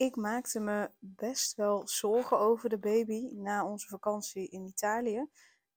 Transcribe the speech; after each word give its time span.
Ik 0.00 0.16
maakte 0.16 0.60
me 0.60 0.90
best 0.98 1.54
wel 1.54 1.88
zorgen 1.88 2.38
over 2.38 2.68
de 2.68 2.78
baby 2.78 3.28
na 3.32 3.66
onze 3.66 3.88
vakantie 3.88 4.48
in 4.48 4.64
Italië. 4.64 5.26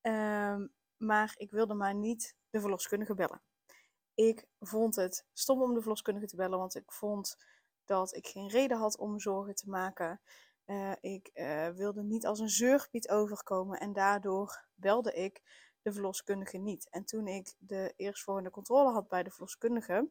Ehm, 0.00 0.66
maar 0.96 1.34
ik 1.36 1.50
wilde 1.50 1.74
maar 1.74 1.94
niet 1.94 2.36
de 2.50 2.60
verloskundige 2.60 3.14
bellen. 3.14 3.42
Ik 4.14 4.46
vond 4.60 4.96
het 4.96 5.26
stom 5.32 5.62
om 5.62 5.74
de 5.74 5.80
verloskundige 5.80 6.26
te 6.26 6.36
bellen, 6.36 6.58
want 6.58 6.74
ik 6.74 6.92
vond 6.92 7.36
dat 7.84 8.14
ik 8.14 8.26
geen 8.26 8.48
reden 8.48 8.78
had 8.78 8.98
om 8.98 9.20
zorgen 9.20 9.54
te 9.54 9.68
maken. 9.68 10.20
Uh, 10.66 10.92
ik 11.00 11.30
uh, 11.34 11.68
wilde 11.68 12.02
niet 12.02 12.26
als 12.26 12.38
een 12.38 12.50
zeurpiet 12.50 13.08
overkomen 13.08 13.80
en 13.80 13.92
daardoor 13.92 14.66
belde 14.74 15.12
ik 15.12 15.42
de 15.82 15.92
verloskundige 15.92 16.58
niet. 16.58 16.88
En 16.90 17.04
toen 17.04 17.26
ik 17.26 17.54
de 17.58 17.92
eerstvolgende 17.96 18.50
controle 18.50 18.92
had 18.92 19.08
bij 19.08 19.22
de 19.22 19.30
verloskundige, 19.30 20.10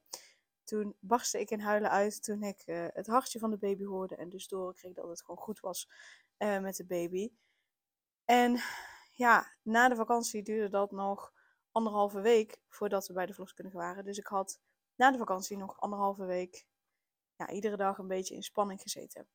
toen 0.64 0.96
barstte 1.00 1.40
ik 1.40 1.50
in 1.50 1.60
huilen 1.60 1.90
uit 1.90 2.24
toen 2.24 2.44
ik 2.44 2.64
uh, 2.66 2.86
het 2.94 3.08
hartje 3.08 3.40
van 3.40 3.50
de 3.50 3.58
baby 3.58 3.84
hoorde 3.84 4.16
en 4.16 4.30
dus 4.30 4.48
doorkreeg 4.48 4.94
dat 4.94 5.10
het 5.10 5.22
gewoon 5.24 5.44
goed 5.44 5.60
was 5.60 5.90
met 6.38 6.76
de 6.76 6.86
baby. 6.86 7.32
En 8.26 8.60
ja, 9.14 9.54
na 9.62 9.90
de 9.90 9.96
vakantie 9.96 10.44
duurde 10.44 10.70
dat 10.70 10.92
nog 10.92 11.34
anderhalve 11.72 12.22
week 12.22 12.62
voordat 12.68 13.08
we 13.08 13.14
bij 13.14 13.26
de 13.26 13.34
verloskundige 13.34 13.78
waren. 13.78 14.06
Dus 14.06 14.18
ik 14.18 14.28
had 14.28 14.60
na 14.96 15.12
de 15.12 15.18
vakantie 15.18 15.58
nog 15.58 15.80
anderhalve 15.80 16.26
week 16.26 16.66
ja, 17.36 17.50
iedere 17.50 17.78
dag 17.78 17.98
een 17.98 18.08
beetje 18.08 18.36
in 18.36 18.44
spanning 18.44 18.82
gezeten. 18.82 19.28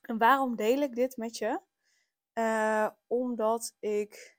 En 0.00 0.18
waarom 0.18 0.56
deel 0.56 0.80
ik 0.80 0.94
dit 0.94 1.16
met 1.16 1.36
je? 1.36 1.60
Uh, 2.34 2.88
omdat 3.06 3.76
ik 3.78 4.38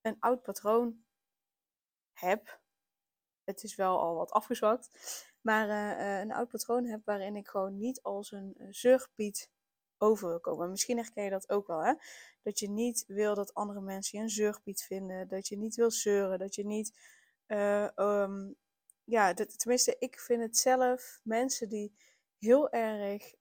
een 0.00 0.16
oud 0.20 0.42
patroon 0.42 1.04
heb. 2.12 2.60
Het 3.44 3.62
is 3.62 3.74
wel 3.74 4.00
al 4.00 4.14
wat 4.14 4.30
afgezwakt. 4.30 4.90
Maar 5.46 5.68
uh, 5.68 6.20
een 6.20 6.32
oud 6.32 6.48
patroon 6.48 6.84
heb 6.84 7.00
waarin 7.04 7.36
ik 7.36 7.48
gewoon 7.48 7.78
niet 7.78 8.02
als 8.02 8.32
een 8.32 8.56
zeurpiet 8.70 9.50
over 9.98 10.28
wil 10.28 10.40
komen. 10.40 10.70
Misschien 10.70 10.96
herken 10.96 11.24
je 11.24 11.30
dat 11.30 11.50
ook 11.50 11.66
wel, 11.66 11.84
hè? 11.84 11.92
Dat 12.42 12.58
je 12.58 12.68
niet 12.68 13.04
wil 13.06 13.34
dat 13.34 13.54
andere 13.54 13.80
mensen 13.80 14.18
je 14.18 14.24
een 14.24 14.30
zeurpiet 14.30 14.82
vinden. 14.82 15.28
Dat 15.28 15.48
je 15.48 15.56
niet 15.56 15.74
wil 15.74 15.90
zeuren. 15.90 16.38
Dat 16.38 16.54
je 16.54 16.64
niet... 16.64 16.98
Uh, 17.46 17.88
um, 17.96 18.56
ja, 19.04 19.34
tenminste, 19.34 19.96
ik 19.98 20.20
vind 20.20 20.42
het 20.42 20.56
zelf. 20.56 21.20
Mensen 21.22 21.68
die 21.68 21.94
heel 22.38 22.70
erg 22.70 23.34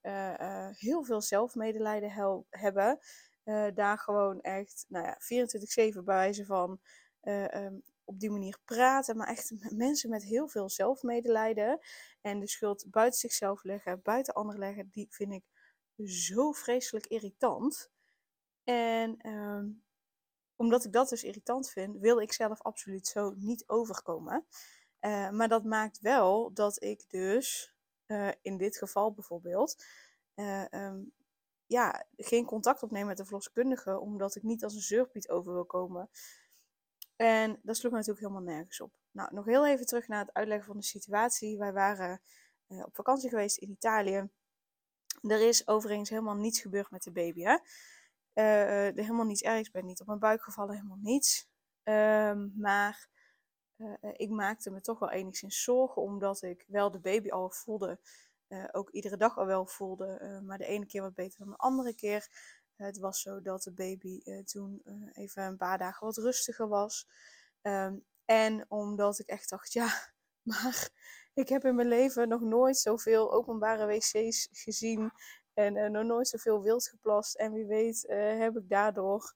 heel 0.78 1.04
veel 1.04 1.22
zelfmedelijden 1.22 2.12
hebben. 2.50 3.00
Daar 3.74 3.98
gewoon 3.98 4.42
echt, 4.42 4.86
nou 4.88 5.06
ja, 5.06 5.18
24-7 5.92 5.94
bij 5.94 6.04
wijze 6.04 6.46
van 6.46 6.80
um, 7.22 7.84
op 8.06 8.20
die 8.20 8.32
manier 8.32 8.58
praten. 8.66 9.18
Maar 9.18 9.28
echt 9.28 9.52
mensen 9.70 10.10
met 10.10 10.24
heel 10.24 10.48
veel 10.48 10.70
zelfmedelijden. 10.70 11.80
En 12.22 12.40
de 12.40 12.48
schuld 12.48 12.86
buiten 12.90 13.20
zichzelf 13.20 13.64
leggen, 13.64 14.02
buiten 14.02 14.34
anderen 14.34 14.60
leggen. 14.60 14.90
Die 14.92 15.08
vind 15.10 15.34
ik 15.34 15.44
zo 16.08 16.52
vreselijk 16.52 17.08
irritant. 17.08 17.92
En 18.64 19.30
um, 19.30 19.84
omdat 20.56 20.86
ik 20.86 20.92
dat 20.92 21.10
dus 21.10 21.24
irritant 21.24 21.70
vind, 21.70 21.98
wil 22.00 22.20
ik 22.20 22.34
zelf 22.34 22.62
absoluut 22.62 23.08
zo 23.08 23.34
niet 23.38 23.64
overkomen. 23.68 24.46
maar 25.32 25.48
dat 25.48 25.64
maakt 25.64 26.00
wel 26.00 26.54
dat 26.54 26.84
ik 26.84 27.10
dus 27.10 27.76
uh, 28.08 28.30
in 28.42 28.58
dit 28.58 28.78
geval 28.78 29.14
bijvoorbeeld, 29.14 29.86
uh, 30.36 30.66
um, 30.72 31.14
ja, 31.66 32.06
geen 32.18 32.46
contact 32.46 32.84
opnemen 32.84 33.08
met 33.08 33.18
de 33.18 33.24
verloskundige, 33.24 34.00
omdat 34.00 34.36
ik 34.36 34.44
niet 34.44 34.64
als 34.64 34.74
een 34.74 34.82
zeurpiet 34.82 35.30
over 35.30 35.54
wil 35.54 35.66
komen. 35.66 36.10
En 37.16 37.60
dat 37.64 37.78
sloeg 37.78 37.92
natuurlijk 37.92 38.20
helemaal 38.20 38.54
nergens 38.54 38.82
op. 38.82 38.94
Nou, 39.12 39.34
nog 39.34 39.46
heel 39.46 39.66
even 39.68 39.86
terug 39.86 40.08
naar 40.08 40.20
het 40.20 40.34
uitleggen 40.34 40.66
van 40.66 40.78
de 40.78 40.84
situatie. 40.84 41.58
Wij 41.58 41.74
waren 41.74 42.22
uh, 42.68 42.84
op 42.84 42.96
vakantie 42.96 43.30
geweest 43.30 43.58
in 43.58 43.70
Italië. 43.70 44.30
Er 45.22 45.48
is 45.48 45.68
overigens 45.68 46.10
helemaal 46.10 46.36
niets 46.36 46.62
gebeurd 46.62 46.92
met 46.92 47.04
de 47.04 47.12
baby. 47.12 47.42
Hè? 47.42 47.58
er 48.34 48.94
helemaal 48.94 49.26
niets 49.26 49.42
ergs, 49.42 49.72
ben 49.72 49.86
niet 49.86 50.02
op 50.02 50.08
mijn 50.08 50.20
buik 50.20 50.42
gevallen, 50.42 50.76
helemaal 50.76 51.00
niets. 51.02 51.50
Um, 51.84 52.54
maar 52.58 53.10
ik 54.18 54.30
maakte 54.30 54.72
me 54.72 54.82
toch 54.82 55.00
wel 55.00 55.12
enigszins 55.12 55.64
zorgen, 55.64 56.02
omdat 56.02 56.42
ik 56.42 56.66
wel 56.68 56.92
de 56.92 57.00
baby 57.00 57.30
al 57.30 57.50
voelde, 57.50 58.00
ook 58.72 58.90
iedere 58.90 59.18
dag 59.18 59.38
al 59.38 59.46
wel 59.46 59.66
voelde, 59.66 60.42
maar 60.46 60.58
de 60.58 60.66
ene 60.66 60.86
keer 60.86 61.02
wat 61.02 61.16
beter 61.16 61.40
dan 61.40 61.50
de 61.50 61.58
andere 61.58 61.96
keer. 61.96 62.28
Het 62.76 62.98
was 62.98 63.22
zo 63.22 63.42
dat 63.42 63.64
de 63.64 63.74
baby 63.74 64.22
toen 64.44 64.82
even 65.14 65.44
een 65.44 65.58
paar 65.58 65.78
dagen 65.78 66.06
wat 66.06 66.18
rustiger 66.18 66.68
was. 66.68 67.08
Um, 67.62 68.06
en 68.26 68.66
omdat 68.68 69.20
ik 69.20 69.28
echt 69.28 69.50
dacht, 69.50 69.74
ja, 69.80 70.12
maar 70.42 70.90
ik 71.34 71.50
heb 71.50 71.66
in 71.66 71.76
mijn 71.76 71.88
leven 71.88 72.28
nog 72.28 72.42
nooit 72.42 72.78
zoveel 72.78 73.34
openbare 73.34 73.86
wc's 73.86 74.48
gezien 74.52 75.12
en 75.54 75.92
nog 75.92 76.04
nooit 76.04 76.28
zoveel 76.28 76.62
wild 76.62 76.88
geplast. 76.88 77.36
En 77.36 77.52
wie 77.54 77.66
weet 77.66 78.06
heb 78.38 78.58
ik 78.58 78.70
daardoor 78.70 79.36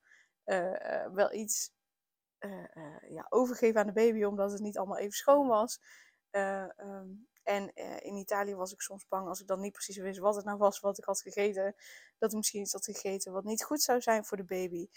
wel 1.14 1.34
iets 1.34 1.72
ja, 3.10 3.26
overgeven 3.30 3.80
aan 3.80 3.88
de 3.88 3.94
baby, 3.94 4.24
omdat 4.24 4.52
het 4.52 4.62
niet 4.62 4.78
allemaal 4.78 4.98
even 4.98 5.18
schoon 5.18 5.48
was. 5.48 5.80
Um, 6.32 7.28
en 7.50 7.74
in 8.04 8.16
Italië 8.16 8.56
was 8.56 8.74
ik 8.74 8.82
soms 8.82 9.08
bang 9.08 9.28
als 9.28 9.42
ik 9.42 9.48
dan 9.48 9.60
niet 9.60 9.72
precies 9.72 9.98
wist 9.98 10.20
wat 10.20 10.36
het 10.36 10.46
nou 10.46 10.58
was 10.58 10.80
wat 10.80 10.98
ik 10.98 11.04
had 11.04 11.22
gegeten, 11.22 11.76
dat 12.18 12.32
ik 12.32 12.38
misschien 12.38 12.62
iets 12.62 12.74
had 12.74 12.86
gegeten 12.86 13.32
wat 13.32 13.44
niet 13.44 13.64
goed 13.64 13.82
zou 13.82 14.02
zijn 14.02 14.26
voor 14.26 14.38
de 14.38 14.44
baby. 14.44 14.90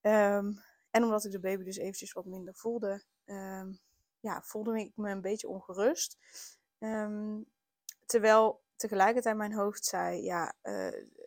Um, 0.00 0.62
en 0.90 1.04
omdat 1.04 1.24
ik 1.24 1.32
de 1.32 1.40
baby 1.40 1.64
dus 1.64 1.76
eventjes 1.76 2.12
wat 2.12 2.24
minder 2.24 2.54
voelde, 2.54 3.02
um, 3.24 3.80
ja, 4.20 4.42
voelde 4.42 4.80
ik 4.80 4.92
me 4.94 5.10
een 5.10 5.20
beetje 5.20 5.48
ongerust. 5.48 6.16
terwijl 8.06 8.62
tegelijkertijd 8.76 9.36
mijn 9.36 9.54
hoofd 9.54 9.84
zei, 9.84 10.22
ja, 10.22 10.54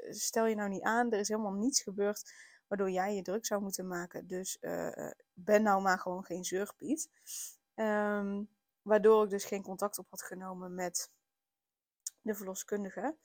stel 0.09 0.45
je 0.45 0.55
nou 0.55 0.69
niet 0.69 0.81
aan, 0.81 1.11
er 1.11 1.19
is 1.19 1.27
helemaal 1.27 1.53
niets 1.53 1.81
gebeurd 1.81 2.33
waardoor 2.67 2.91
jij 2.91 3.15
je 3.15 3.21
druk 3.21 3.45
zou 3.45 3.61
moeten 3.61 3.87
maken. 3.87 4.27
Dus 4.27 4.57
uh, 4.61 5.11
ben 5.33 5.63
nou 5.63 5.81
maar 5.81 5.99
gewoon 5.99 6.23
geen 6.23 6.43
zeurpiet. 6.43 7.09
Um, 7.75 8.49
waardoor 8.81 9.23
ik 9.23 9.29
dus 9.29 9.45
geen 9.45 9.63
contact 9.63 9.97
op 9.97 10.09
had 10.09 10.21
genomen 10.21 10.75
met 10.75 11.11
de 12.21 12.35
verloskundige. 12.35 13.17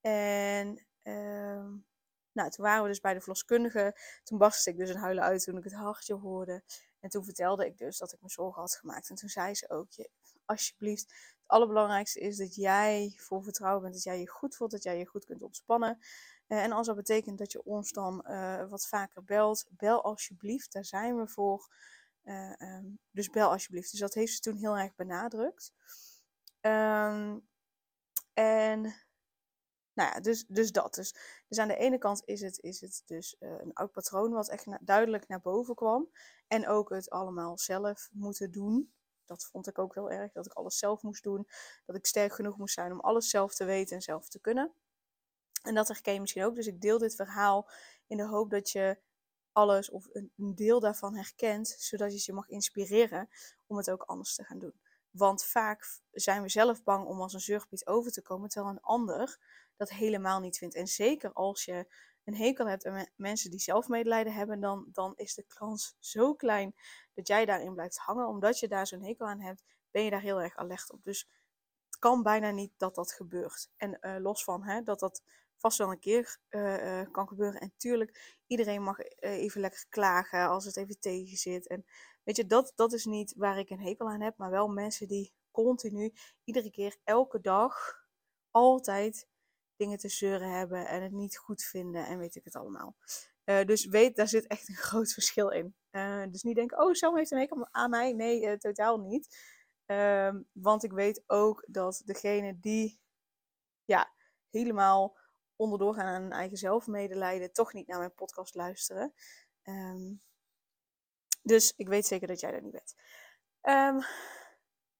En 0.00 0.86
um, 1.02 1.86
nou, 2.32 2.50
toen 2.50 2.64
waren 2.64 2.82
we 2.82 2.88
dus 2.88 3.00
bij 3.00 3.14
de 3.14 3.20
verloskundige. 3.20 3.96
Toen 4.24 4.38
barstte 4.38 4.70
ik 4.70 4.76
dus 4.76 4.90
een 4.90 4.96
huilen 4.96 5.24
uit 5.24 5.44
toen 5.44 5.56
ik 5.56 5.64
het 5.64 5.74
hartje 5.74 6.14
hoorde. 6.14 6.62
En 7.00 7.10
toen 7.10 7.24
vertelde 7.24 7.66
ik 7.66 7.78
dus 7.78 7.98
dat 7.98 8.12
ik 8.12 8.20
me 8.20 8.28
zorgen 8.30 8.60
had 8.60 8.74
gemaakt. 8.74 9.10
En 9.10 9.16
toen 9.16 9.28
zei 9.28 9.54
ze 9.54 9.70
ook, 9.70 9.90
je, 9.90 10.10
alsjeblieft, 10.44 11.02
het 11.02 11.46
allerbelangrijkste 11.46 12.20
is 12.20 12.36
dat 12.36 12.54
jij 12.54 13.12
vol 13.16 13.42
vertrouwen 13.42 13.82
bent. 13.82 13.94
Dat 13.94 14.02
jij 14.02 14.20
je 14.20 14.28
goed 14.28 14.56
voelt, 14.56 14.70
dat 14.70 14.82
jij 14.82 14.98
je 14.98 15.06
goed 15.06 15.24
kunt 15.24 15.42
ontspannen. 15.42 15.98
Uh, 16.48 16.62
en 16.62 16.72
als 16.72 16.86
dat 16.86 16.96
betekent 16.96 17.38
dat 17.38 17.52
je 17.52 17.64
ons 17.64 17.92
dan 17.92 18.24
uh, 18.28 18.68
wat 18.68 18.86
vaker 18.86 19.24
belt, 19.24 19.66
bel 19.70 20.04
alsjeblieft, 20.04 20.72
daar 20.72 20.84
zijn 20.84 21.16
we 21.16 21.28
voor. 21.28 21.68
Uh, 22.28 22.52
um, 22.58 22.98
dus 23.10 23.30
bel 23.30 23.50
alsjeblieft. 23.50 23.90
Dus 23.90 24.00
dat 24.00 24.14
heeft 24.14 24.32
ze 24.32 24.40
toen 24.40 24.56
heel 24.56 24.76
erg 24.76 24.94
benadrukt. 24.94 25.72
Um, 26.60 27.48
en 28.34 28.80
nou 29.92 30.10
ja, 30.12 30.20
dus, 30.20 30.46
dus 30.46 30.72
dat. 30.72 30.94
Dus, 30.94 31.14
dus 31.48 31.58
aan 31.58 31.68
de 31.68 31.76
ene 31.76 31.98
kant 31.98 32.22
is 32.24 32.40
het, 32.40 32.58
is 32.60 32.80
het 32.80 33.02
dus 33.06 33.36
een 33.38 33.72
oud 33.72 33.92
patroon 33.92 34.32
wat 34.32 34.48
echt 34.48 34.66
duidelijk 34.86 35.28
naar 35.28 35.40
boven 35.40 35.74
kwam. 35.74 36.10
En 36.46 36.68
ook 36.68 36.90
het 36.90 37.10
allemaal 37.10 37.58
zelf 37.58 38.08
moeten 38.12 38.50
doen. 38.50 38.92
Dat 39.24 39.44
vond 39.44 39.66
ik 39.66 39.78
ook 39.78 39.94
heel 39.94 40.10
erg, 40.10 40.32
dat 40.32 40.46
ik 40.46 40.52
alles 40.52 40.78
zelf 40.78 41.02
moest 41.02 41.22
doen. 41.22 41.48
Dat 41.86 41.96
ik 41.96 42.06
sterk 42.06 42.32
genoeg 42.32 42.56
moest 42.56 42.74
zijn 42.74 42.92
om 42.92 43.00
alles 43.00 43.30
zelf 43.30 43.54
te 43.54 43.64
weten 43.64 43.96
en 43.96 44.02
zelf 44.02 44.28
te 44.28 44.40
kunnen. 44.40 44.72
En 45.62 45.74
dat 45.74 45.88
herken 45.88 46.12
je 46.12 46.20
misschien 46.20 46.44
ook. 46.44 46.54
Dus 46.54 46.66
ik 46.66 46.80
deel 46.80 46.98
dit 46.98 47.14
verhaal 47.14 47.70
in 48.06 48.16
de 48.16 48.26
hoop 48.26 48.50
dat 48.50 48.70
je 48.70 48.98
alles 49.58 49.90
of 49.90 50.08
een 50.12 50.54
deel 50.54 50.80
daarvan 50.80 51.14
herkent, 51.14 51.68
zodat 51.78 52.12
je 52.12 52.22
je 52.24 52.32
mag 52.32 52.48
inspireren 52.48 53.28
om 53.66 53.76
het 53.76 53.90
ook 53.90 54.02
anders 54.02 54.34
te 54.34 54.44
gaan 54.44 54.58
doen. 54.58 54.74
Want 55.10 55.44
vaak 55.44 56.00
zijn 56.12 56.42
we 56.42 56.48
zelf 56.48 56.82
bang 56.82 57.06
om 57.06 57.20
als 57.20 57.32
een 57.32 57.40
zeurpiet 57.40 57.86
over 57.86 58.12
te 58.12 58.22
komen, 58.22 58.48
terwijl 58.48 58.74
een 58.74 58.82
ander 58.82 59.38
dat 59.76 59.90
helemaal 59.90 60.40
niet 60.40 60.58
vindt. 60.58 60.74
En 60.74 60.86
zeker 60.86 61.32
als 61.32 61.64
je 61.64 61.86
een 62.24 62.34
hekel 62.34 62.66
hebt 62.66 62.86
aan 62.86 63.06
mensen 63.16 63.50
die 63.50 63.60
zelfmedelijden 63.60 64.32
hebben, 64.32 64.60
dan, 64.60 64.86
dan 64.92 65.12
is 65.16 65.34
de 65.34 65.44
kans 65.48 65.96
zo 65.98 66.34
klein 66.34 66.74
dat 67.14 67.26
jij 67.26 67.44
daarin 67.44 67.74
blijft 67.74 67.98
hangen. 67.98 68.28
Omdat 68.28 68.58
je 68.58 68.68
daar 68.68 68.86
zo'n 68.86 69.04
hekel 69.04 69.26
aan 69.26 69.40
hebt, 69.40 69.62
ben 69.90 70.04
je 70.04 70.10
daar 70.10 70.20
heel 70.20 70.42
erg 70.42 70.56
alert 70.56 70.92
op. 70.92 71.04
Dus 71.04 71.28
het 71.84 71.98
kan 71.98 72.22
bijna 72.22 72.50
niet 72.50 72.72
dat 72.76 72.94
dat 72.94 73.12
gebeurt. 73.12 73.68
En 73.76 73.98
uh, 74.00 74.16
los 74.18 74.44
van 74.44 74.62
hè, 74.62 74.82
dat 74.82 74.98
dat 74.98 75.22
vast 75.58 75.78
wel 75.78 75.90
een 75.90 75.98
keer 75.98 76.38
uh, 76.50 77.02
kan 77.10 77.28
gebeuren. 77.28 77.60
En 77.60 77.72
tuurlijk, 77.76 78.38
iedereen 78.46 78.82
mag 78.82 78.98
even 79.18 79.60
lekker 79.60 79.84
klagen 79.88 80.48
als 80.48 80.64
het 80.64 80.76
even 80.76 81.00
tegen 81.00 81.36
zit. 81.36 81.68
En 81.68 81.84
weet 82.22 82.36
je, 82.36 82.46
dat, 82.46 82.72
dat 82.74 82.92
is 82.92 83.04
niet 83.04 83.34
waar 83.36 83.58
ik 83.58 83.70
een 83.70 83.80
hekel 83.80 84.08
aan 84.08 84.20
heb. 84.20 84.36
Maar 84.36 84.50
wel 84.50 84.68
mensen 84.68 85.08
die 85.08 85.32
continu, 85.50 86.12
iedere 86.44 86.70
keer, 86.70 86.96
elke 87.04 87.40
dag, 87.40 88.04
altijd 88.50 89.28
dingen 89.76 89.98
te 89.98 90.08
zeuren 90.08 90.50
hebben 90.50 90.86
en 90.86 91.02
het 91.02 91.12
niet 91.12 91.38
goed 91.38 91.62
vinden 91.62 92.06
en 92.06 92.18
weet 92.18 92.34
ik 92.34 92.44
het 92.44 92.56
allemaal. 92.56 92.96
Dus 93.44 93.86
weet, 93.86 94.16
daar 94.16 94.28
zit 94.28 94.46
echt 94.46 94.68
een 94.68 94.74
groot 94.88 95.12
verschil 95.12 95.48
in. 95.48 95.74
Dus 96.30 96.42
niet 96.42 96.56
denken, 96.56 96.78
oh, 96.78 96.92
Sam 96.92 97.16
heeft 97.16 97.30
een 97.30 97.38
hekel 97.38 97.68
aan 97.70 97.90
mij. 97.90 98.12
Nee, 98.12 98.58
totaal 98.58 98.98
niet. 98.98 99.36
Um, 99.90 100.48
want 100.52 100.84
ik 100.84 100.92
weet 100.92 101.22
ook 101.26 101.64
dat 101.68 102.02
degene 102.04 102.58
die 102.58 103.00
ja, 103.84 104.12
helemaal 104.50 105.16
onderdoor 105.58 105.94
gaan 105.94 106.06
aan 106.06 106.22
hun 106.22 106.32
eigen 106.32 106.56
zelfmedelijden, 106.56 107.52
toch 107.52 107.72
niet 107.72 107.86
naar 107.86 107.98
mijn 107.98 108.14
podcast 108.14 108.54
luisteren. 108.54 109.14
Um, 109.64 110.22
dus 111.42 111.72
ik 111.76 111.88
weet 111.88 112.06
zeker 112.06 112.26
dat 112.26 112.40
jij 112.40 112.50
dat 112.50 112.62
niet 112.62 112.72
bent. 112.72 112.94
Um, 113.62 114.02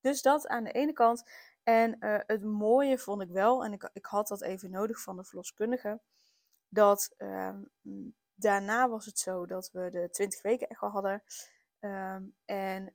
dus 0.01 0.23
dat 0.23 0.47
aan 0.47 0.65
de 0.65 0.73
ene 0.73 0.93
kant. 0.93 1.31
En 1.63 1.97
uh, 2.01 2.19
het 2.27 2.43
mooie 2.43 2.99
vond 2.99 3.23
ik 3.23 3.31
wel, 3.31 3.65
en 3.65 3.73
ik, 3.73 3.91
ik 3.93 4.07
had 4.07 4.29
dat 4.29 4.43
even 4.43 4.71
nodig 4.71 5.01
van 5.01 5.17
de 5.17 5.25
verloskundige, 5.25 6.01
dat 6.69 7.15
um, 7.19 7.71
daarna 8.35 8.89
was 8.89 9.07
het 9.07 9.19
zo 9.19 9.47
dat 9.47 9.71
we 9.73 9.91
de 9.91 10.09
20 10.11 10.43
weken 10.43 10.69
echo 10.69 10.89
hadden. 10.89 11.23
En 12.45 12.93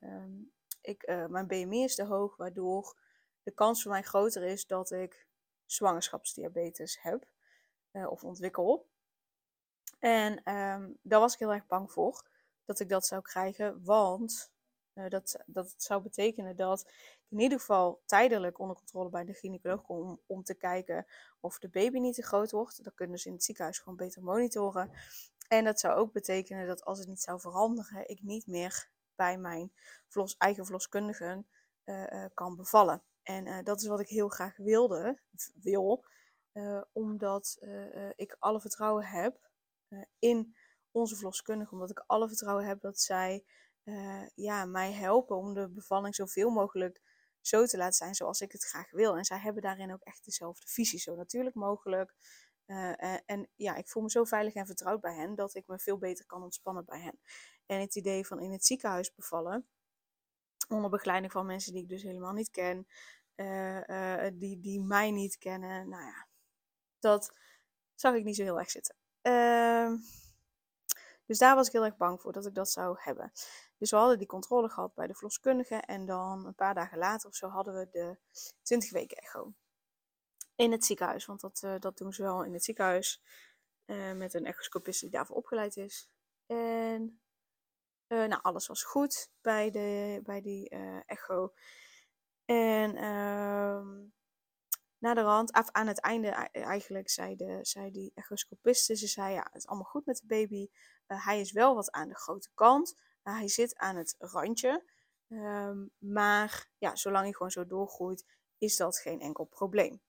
ik, 0.82 1.08
uh, 1.10 1.26
mijn 1.26 1.48
BMI 1.48 1.84
is 1.84 1.96
te 1.96 2.04
hoog, 2.04 2.38
waardoor 2.38 2.98
de 3.44 3.52
kans 3.52 3.82
voor 3.82 3.92
mij 3.92 4.02
groter 4.02 4.44
is 4.44 4.66
dat 4.66 4.92
ik 4.92 5.28
zwangerschapsdiabetes 5.66 7.02
heb 7.02 7.26
uh, 7.94 8.12
of 8.12 8.24
ontwikkel. 8.24 8.88
En 10.00 10.42
daar 11.02 11.20
was 11.20 11.34
ik 11.34 11.40
heel 11.40 11.54
erg 11.54 11.68
bang 11.68 11.92
voor 11.92 12.24
dat 12.66 12.80
ik 12.80 12.90
dat 12.90 13.06
zou 13.06 13.22
krijgen, 13.22 13.84
want 13.84 14.52
uh, 14.94 15.10
dat, 15.10 15.40
dat 15.46 15.74
zou 15.78 16.02
betekenen 16.02 16.56
dat 16.56 16.82
ik 16.82 17.26
in 17.30 17.40
ieder 17.40 17.60
geval 17.60 18.02
tijdelijk 18.06 18.60
onder 18.60 18.76
controle 18.76 19.10
bij 19.10 19.26
de 19.26 19.34
gynaecoloog 19.34 19.82
kom 19.82 19.98
om, 19.98 20.20
om 20.26 20.44
te 20.44 20.54
kijken 20.54 21.06
of 21.40 21.60
de 21.60 21.70
baby 21.70 22.00
niet 22.00 22.16
te 22.16 22.24
groot 22.24 22.52
wordt. 22.52 22.84
Dan 22.84 22.94
kunnen 22.94 23.20
ze 23.20 23.28
in 23.28 23.34
het 23.34 23.44
ziekenhuis 23.44 23.80
gewoon 23.80 23.96
beter 23.96 24.24
monitoren. 24.24 24.92
En 25.48 25.64
dat 25.64 25.80
zou 25.80 25.96
ook 25.96 26.12
betekenen 26.12 26.68
dat 26.68 26.86
als 26.86 27.00
het 27.00 27.08
niet 27.08 27.22
zou 27.22 27.40
veranderen, 27.40 28.10
ik 28.10 28.22
niet 28.22 28.48
meer 28.48 28.90
bij 29.16 29.38
mijn 29.38 29.72
vlos, 30.08 30.38
eigen 30.38 30.64
verloskundigen 30.64 31.48
uh, 31.86 32.26
kan 32.34 32.56
bevallen. 32.56 33.04
En 33.24 33.64
dat 33.64 33.82
is 33.82 33.88
wat 33.88 34.00
ik 34.00 34.08
heel 34.08 34.30
graag 34.30 34.58
wilde, 34.58 35.20
wil, 35.62 36.06
omdat 36.92 37.58
ik 38.16 38.36
alle 38.40 38.60
vertrouwen 38.62 39.06
heb 39.06 39.50
in 40.20 40.56
onze 40.92 41.16
verloskundige, 41.16 41.72
omdat 41.72 41.90
ik 41.90 42.04
alle 42.08 42.28
vertrouwen 42.28 42.66
heb 42.66 42.82
dat 42.82 43.00
zij 43.00 43.46
ja, 44.36 44.66
mij 44.66 44.92
helpen 44.92 45.38
om 45.38 45.54
de 45.54 45.70
bevalling 45.70 46.16
zoveel 46.16 46.50
mogelijk 46.50 47.02
zo 47.42 47.66
te 47.66 47.78
laten 47.78 47.94
zijn 47.94 48.16
zoals 48.16 48.42
ik 48.42 48.52
het 48.52 48.64
graag 48.64 48.92
wil. 48.92 49.18
En 49.18 49.26
zij 49.26 49.38
hebben 49.38 49.62
daarin 49.62 49.94
ook 49.94 50.02
echt 50.02 50.26
dezelfde 50.26 50.68
visie, 50.68 51.00
zo 51.00 51.16
natuurlijk 51.16 51.56
mogelijk. 51.56 52.14
En 53.26 53.50
ja, 53.56 53.76
ik 53.76 53.88
voel 53.88 54.04
me 54.04 54.10
zo 54.10 54.24
veilig 54.24 54.54
en 54.54 54.66
vertrouwd 54.66 55.02
bij 55.02 55.16
hen 55.16 55.36
dat 55.36 55.56
ik 55.56 55.68
me 55.68 55.80
veel 55.80 55.98
beter 55.98 56.26
kan 56.26 56.44
ontspannen 56.44 56.86
bij 56.86 57.00
hen. 57.00 57.20
En 57.66 57.80
het 57.80 57.96
idee 57.96 58.28
van 58.28 58.40
in 58.40 58.52
het 58.52 58.66
ziekenhuis 58.66 59.14
bevallen, 59.14 59.68
onder 60.70 60.90
begeleiding 60.90 61.32
van 61.32 61.46
mensen 61.46 61.74
die 61.74 61.82
ik 61.82 61.90
dus 61.90 62.04
helemaal 62.04 62.34
niet 62.34 62.50
ken, 62.50 62.88
die, 64.38 64.60
die 64.60 64.82
mij 64.82 65.12
niet 65.12 65.38
kennen, 65.38 65.90
nou 65.90 66.04
ja, 66.04 66.28
dat 67.04 67.34
zag 67.96 68.14
ik 68.14 68.24
niet 68.24 68.36
zo 68.36 68.44
heel 68.44 68.60
erg 68.60 68.72
zitten. 68.72 68.96
Ehm, 69.22 69.96
dus 71.26 71.38
daar 71.38 71.56
was 71.56 71.68
ik 71.68 71.74
heel 71.74 71.86
erg 71.86 71.98
bang 71.98 72.22
voor 72.22 72.32
dat 72.32 72.46
ik 72.46 72.56
dat 72.56 72.70
zou 72.70 72.96
hebben. 73.00 73.32
Dus 73.78 73.92
we 73.92 73.98
hadden 73.98 74.18
die 74.18 74.28
controle 74.28 74.70
gehad 74.70 74.94
bij 74.94 75.08
de 75.08 75.14
verloskundige. 75.14 75.76
En 75.76 76.06
dan 76.06 76.46
een 76.46 76.56
paar 76.56 76.74
dagen 76.74 76.98
later 76.98 77.30
of 77.30 77.36
zo 77.36 77.48
hadden 77.48 77.74
we 77.74 77.90
de 77.90 78.18
20 78.62 78.92
weken 78.92 79.18
echo. 79.18 79.54
In 80.56 80.72
het 80.72 80.86
ziekenhuis, 80.86 81.26
want 81.26 81.42
dat, 81.42 81.62
uh, 81.66 81.76
dat 81.80 81.98
doen 81.98 82.14
ze 82.14 82.22
wel 82.22 82.44
in 82.44 82.54
het 82.54 82.64
ziekenhuis. 82.64 83.22
Uh, 83.86 84.14
met 84.14 84.34
een 84.34 84.46
echoscopist 84.46 85.02
die 85.02 85.10
daarvoor 85.10 85.36
opgeleid 85.36 85.78
is. 85.78 86.10
En 86.46 87.22
uh, 88.08 88.26
nou, 88.28 88.42
alles 88.42 88.68
was 88.68 88.84
goed 88.84 89.32
bij, 89.42 89.72
de, 89.72 90.20
bij 90.24 90.42
die 90.42 90.70
echo. 91.06 91.54
En 92.46 92.96
ehm, 92.96 94.06
na 95.04 95.14
de 95.14 95.22
rand, 95.22 95.52
af 95.52 95.72
aan 95.72 95.88
het 95.88 96.00
einde 96.00 96.30
eigenlijk, 96.52 97.10
zei, 97.10 97.36
de, 97.36 97.60
zei 97.62 97.92
die 97.92 98.12
echoscopiste, 98.16 98.96
ze 98.96 99.08
zei 99.08 99.34
ja, 99.34 99.44
het 99.44 99.56
is 99.56 99.68
allemaal 99.68 99.90
goed 99.90 100.06
met 100.06 100.18
de 100.18 100.26
baby. 100.26 100.70
hij 101.08 101.40
is 101.40 101.52
wel 101.52 101.76
wat 101.76 101.92
aan 101.92 102.08
de 102.08 102.16
grote 102.16 102.50
kant. 102.54 102.96
Nou, 103.24 103.38
hij 103.38 103.48
zit 103.48 103.78
aan 103.78 103.96
het 103.96 104.16
randje. 104.20 104.84
Um, 105.28 105.92
maar 105.98 106.70
ja, 106.78 106.96
zolang 106.96 107.24
hij 107.24 107.34
gewoon 107.34 107.52
zo 107.52 107.66
doorgroeit, 107.66 108.26
is 108.58 108.78
dat 108.78 108.98
geen 108.98 109.20
enkel 109.20 109.44
probleem. 109.44 110.02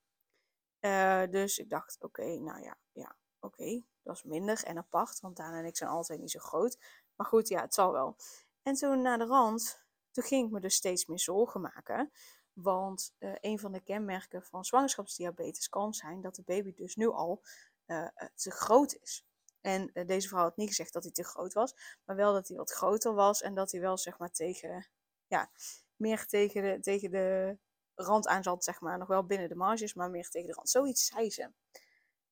Uh, 0.80 1.22
dus 1.30 1.58
ik 1.58 1.70
dacht, 1.70 1.96
oké, 2.00 2.38
nou 2.38 2.62
ja, 2.62 2.78
ja 2.92 3.16
oké, 3.40 3.82
dat 4.02 4.16
is 4.16 4.22
minder 4.22 4.62
en 4.64 4.78
apart, 4.78 5.20
want 5.20 5.36
Daan 5.36 5.54
en 5.54 5.64
ik 5.64 5.76
zijn 5.76 5.90
altijd 5.90 6.20
niet 6.20 6.30
zo 6.30 6.40
groot. 6.40 6.78
Maar 7.14 7.26
goed, 7.26 7.48
ja, 7.48 7.60
het 7.60 7.74
zal 7.74 7.92
wel. 7.92 8.16
En 8.62 8.74
toen 8.74 9.02
naar 9.02 9.18
de 9.18 9.26
rand, 9.26 9.84
toen 10.10 10.24
ging 10.24 10.46
ik 10.46 10.52
me 10.52 10.60
dus 10.60 10.74
steeds 10.74 11.06
meer 11.06 11.20
zorgen 11.20 11.60
maken. 11.60 12.12
Want 12.54 13.14
uh, 13.18 13.32
een 13.40 13.58
van 13.58 13.72
de 13.72 13.80
kenmerken 13.80 14.42
van 14.42 14.64
zwangerschapsdiabetes 14.64 15.68
kan 15.68 15.94
zijn 15.94 16.20
dat 16.20 16.34
de 16.34 16.42
baby 16.42 16.74
dus 16.74 16.96
nu 16.96 17.08
al 17.08 17.42
uh, 17.86 18.08
te 18.34 18.50
groot 18.50 18.98
is. 19.02 19.26
En 19.60 19.90
deze 20.06 20.28
vrouw 20.28 20.42
had 20.42 20.56
niet 20.56 20.68
gezegd 20.68 20.92
dat 20.92 21.02
hij 21.02 21.12
te 21.12 21.24
groot 21.24 21.52
was, 21.52 21.74
maar 22.04 22.16
wel 22.16 22.32
dat 22.32 22.48
hij 22.48 22.56
wat 22.56 22.72
groter 22.72 23.14
was 23.14 23.42
en 23.42 23.54
dat 23.54 23.72
hij 23.72 23.80
wel 23.80 23.98
zeg 23.98 24.18
maar 24.18 24.30
tegen, 24.30 24.88
ja, 25.26 25.50
meer 25.96 26.26
tegen 26.26 26.62
de, 26.62 26.80
tegen 26.80 27.10
de 27.10 27.58
rand 27.94 28.26
aan 28.26 28.42
zat, 28.42 28.64
zeg 28.64 28.80
maar. 28.80 28.98
Nog 28.98 29.08
wel 29.08 29.26
binnen 29.26 29.48
de 29.48 29.54
marges, 29.54 29.94
maar 29.94 30.10
meer 30.10 30.28
tegen 30.28 30.48
de 30.48 30.54
rand. 30.54 30.70
Zoiets 30.70 31.06
zei 31.06 31.30
ze. 31.30 31.50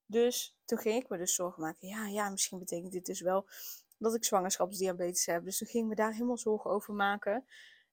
Dus 0.06 0.56
toen 0.64 0.78
ging 0.78 1.02
ik 1.02 1.08
me 1.08 1.18
dus 1.18 1.34
zorgen 1.34 1.62
maken. 1.62 1.88
Ja, 1.88 2.06
ja, 2.06 2.30
misschien 2.30 2.58
betekent 2.58 2.92
dit 2.92 3.06
dus 3.06 3.20
wel 3.20 3.48
dat 3.98 4.14
ik 4.14 4.24
zwangerschapsdiabetes 4.24 5.26
heb. 5.26 5.44
Dus 5.44 5.58
toen 5.58 5.68
ging 5.68 5.82
ik 5.82 5.88
me 5.88 5.94
daar 5.94 6.12
helemaal 6.12 6.38
zorgen 6.38 6.70
over 6.70 6.94
maken. 6.94 7.44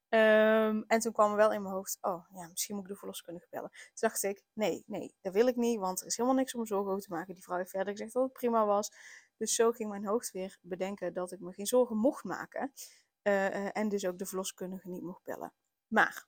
Um, 0.10 0.84
en 0.88 1.00
toen 1.00 1.12
kwam 1.12 1.32
er 1.32 1.38
wel 1.38 1.52
in 1.52 1.62
mijn 1.62 1.74
hoofd, 1.74 1.98
oh 2.02 2.26
ja, 2.34 2.48
misschien 2.48 2.76
moet 2.76 2.84
ik 2.84 2.90
de 2.90 2.98
verloskundige 2.98 3.48
bellen. 3.50 3.70
Toen 3.70 3.90
dacht 3.94 4.24
ik, 4.24 4.44
nee, 4.54 4.84
nee, 4.88 5.16
dat 5.22 5.34
wil 5.34 5.48
ik 5.48 5.56
niet, 5.56 5.80
want 5.80 6.02
er 6.02 6.08
is 6.08 6.18
helemaal 6.18 6.38
niks 6.38 6.56
om 6.56 6.66
zorgen 6.66 6.92
over 6.92 7.04
te 7.04 7.14
maken. 7.14 7.34
Die 7.34 7.44
vrouw 7.44 7.58
heeft 7.58 7.70
verder 7.70 7.92
gezegd 7.92 8.14
dat 8.14 8.24
het 8.24 8.34
prima 8.34 8.66
was. 8.66 8.92
Dus 9.38 9.56
zo 9.56 9.72
ging 9.72 9.90
mijn 9.90 10.06
hoofd 10.06 10.32
weer 10.32 10.58
bedenken 10.62 11.14
dat 11.14 11.32
ik 11.32 11.40
me 11.40 11.54
geen 11.54 11.66
zorgen 11.66 11.98
mocht 11.98 12.24
maken. 12.24 12.74
Uh, 13.24 13.78
en 13.78 13.90
dus 13.90 14.06
ook 14.06 14.18
de 14.18 14.26
verloskundige 14.26 14.90
niet 14.90 15.04
mocht 15.04 15.24
bellen. 15.24 15.54
Maar, 15.88 16.28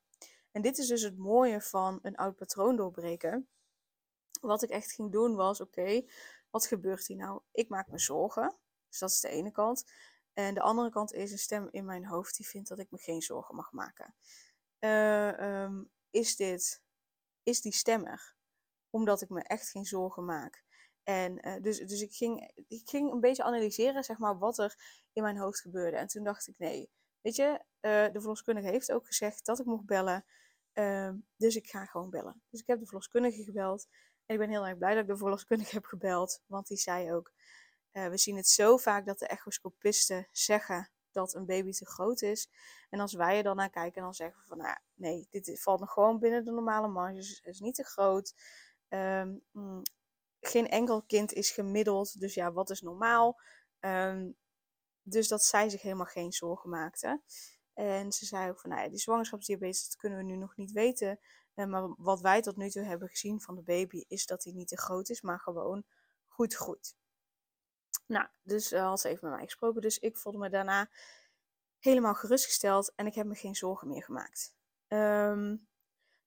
en 0.52 0.62
dit 0.62 0.78
is 0.78 0.88
dus 0.88 1.02
het 1.02 1.18
mooie 1.18 1.62
van 1.62 2.00
een 2.02 2.16
oud 2.16 2.36
patroon 2.36 2.76
doorbreken. 2.76 3.50
Wat 4.42 4.64
ik 4.64 4.70
echt 4.70 4.92
ging 4.92 5.12
doen 5.12 5.36
was, 5.36 5.62
oké, 5.62 6.06
wat 6.50 6.66
gebeurt 6.66 7.08
hier 7.08 7.18
nou? 7.18 7.42
Ik 7.52 7.70
maak 7.70 7.88
me 7.88 8.00
zorgen. 8.00 8.56
Dus 8.90 9.00
dat 9.00 9.10
is 9.10 9.20
de 9.20 9.30
ene 9.30 9.52
kant. 9.52 9.92
En 10.34 10.54
de 10.54 10.62
andere 10.62 10.90
kant 10.90 11.14
is 11.14 11.32
een 11.32 11.38
stem 11.38 11.68
in 11.72 11.86
mijn 11.86 12.06
hoofd 12.06 12.36
die 12.36 12.48
vindt 12.48 12.70
dat 12.70 12.80
ik 12.80 12.92
me 12.92 12.98
geen 12.98 13.22
zorgen 13.22 13.56
mag 13.56 13.72
maken. 13.72 14.16
Uh, 14.80 15.62
um, 15.64 15.92
is 16.10 16.36
dit, 16.36 16.82
is 17.44 17.62
die 17.62 17.74
stem 17.74 18.06
er? 18.06 18.36
Omdat 18.90 19.22
ik 19.22 19.30
me 19.30 19.44
echt 19.44 19.70
geen 19.70 19.86
zorgen 19.86 20.26
maak. 20.26 20.64
En 21.04 21.48
uh, 21.48 21.62
dus, 21.62 21.80
dus 21.80 22.02
ik, 22.02 22.14
ging, 22.14 22.52
ik 22.68 22.90
ging 22.90 23.12
een 23.12 23.20
beetje 23.20 23.44
analyseren, 23.44 24.04
zeg 24.04 24.18
maar, 24.18 24.38
wat 24.38 24.58
er 24.58 24.76
in 25.14 25.24
mijn 25.24 25.38
hoofd 25.38 25.62
gebeurde. 25.62 25.98
En 25.98 26.08
toen 26.08 26.24
dacht 26.24 26.48
ik, 26.48 26.58
nee, 26.58 26.92
weet 27.22 27.36
je, 27.36 27.50
uh, 27.82 28.14
de 28.14 28.20
verloskundige 28.20 28.68
heeft 28.68 28.92
ook 28.92 29.06
gezegd 29.06 29.46
dat 29.46 29.60
ik 29.60 29.66
mocht 29.66 29.86
bellen. 29.86 30.26
Uh, 30.74 31.12
dus 31.36 31.56
ik 31.56 31.68
ga 31.68 31.86
gewoon 31.86 32.10
bellen. 32.10 32.44
Dus 32.50 32.60
ik 32.60 32.68
heb 32.68 32.80
de 32.80 32.86
verloskundige 32.86 33.44
gebeld. 33.44 33.88
En 34.26 34.36
ik 34.36 34.42
ben 34.42 34.50
heel 34.50 34.68
erg 34.68 34.78
blij 34.78 34.94
dat 34.94 35.04
ik 35.04 35.10
de 35.10 35.18
verloskundige 35.18 35.76
heb 35.76 35.86
gebeld. 35.86 36.42
Want 36.46 36.68
die 36.68 36.78
zei 36.78 37.14
ook, 37.14 37.32
uh, 37.94 38.08
we 38.08 38.18
zien 38.18 38.36
het 38.36 38.48
zo 38.48 38.78
vaak 38.78 39.06
dat 39.06 39.20
de 39.20 39.28
echoscopisten 39.28 40.28
zeggen 40.32 40.92
dat 41.12 41.34
een 41.34 41.46
baby 41.46 41.72
te 41.72 41.86
groot 41.86 42.22
is. 42.22 42.50
En 42.90 43.00
als 43.00 43.14
wij 43.14 43.38
er 43.38 43.44
dan 43.44 43.56
naar 43.56 43.70
kijken, 43.70 44.02
dan 44.02 44.14
zeggen 44.14 44.40
we 44.40 44.48
van, 44.48 44.58
nou, 44.58 44.78
nee, 44.94 45.28
dit 45.30 45.62
valt 45.62 45.80
nog 45.80 45.92
gewoon 45.92 46.20
binnen 46.20 46.46
de 46.46 46.52
normale 46.52 46.88
marges. 46.88 47.30
Het 47.30 47.54
is 47.54 47.60
niet 47.60 47.76
te 47.76 47.84
groot. 47.84 48.34
Um, 48.90 49.42
geen 50.40 50.70
enkel 50.70 51.02
kind 51.02 51.34
is 51.34 51.52
gemiddeld. 51.52 52.20
Dus 52.20 52.34
ja, 52.34 52.52
wat 52.52 52.70
is 52.70 52.82
normaal? 52.82 53.40
Um, 53.80 54.36
dus 55.02 55.28
dat 55.28 55.44
zij 55.44 55.70
zich 55.70 55.82
helemaal 55.82 56.06
geen 56.06 56.32
zorgen 56.32 56.70
maakte. 56.70 57.22
En 57.74 58.12
ze 58.12 58.26
zei 58.26 58.50
ook 58.50 58.60
van, 58.60 58.70
nou 58.70 58.82
ja, 58.82 58.90
die 58.90 59.00
zwangerschapsdiabetes, 59.00 59.96
kunnen 59.96 60.18
we 60.18 60.24
nu 60.24 60.36
nog 60.36 60.56
niet 60.56 60.72
weten. 60.72 61.20
Uh, 61.56 61.66
maar 61.66 61.94
wat 61.98 62.22
wij 62.22 62.42
tot 62.42 62.56
nu 62.56 62.70
toe 62.70 62.84
hebben 62.84 63.10
gezien 63.10 63.42
van 63.42 63.56
de 63.56 63.64
baby, 63.64 64.04
is 64.08 64.26
dat 64.26 64.44
hij 64.44 64.54
niet 64.54 64.68
te 64.68 64.78
groot 64.78 65.10
is, 65.10 65.22
maar 65.22 65.40
gewoon 65.40 65.84
goed 66.28 66.56
groeit. 66.56 66.96
Nou, 68.12 68.28
dus 68.42 68.72
uh, 68.72 68.88
had 68.88 69.00
ze 69.00 69.10
even 69.10 69.28
met 69.28 69.38
mij 69.38 69.46
gesproken. 69.46 69.82
Dus 69.82 70.00
ik 70.00 70.18
voelde 70.18 70.38
me 70.38 70.50
daarna 70.50 70.90
helemaal 71.80 72.14
gerustgesteld 72.14 72.94
en 72.96 73.06
ik 73.06 73.16
heb 73.16 73.26
me 73.26 73.36
geen 73.36 73.56
zorgen 73.56 73.88
meer 73.88 74.04
gemaakt. 74.04 74.56
Um, 74.88 75.68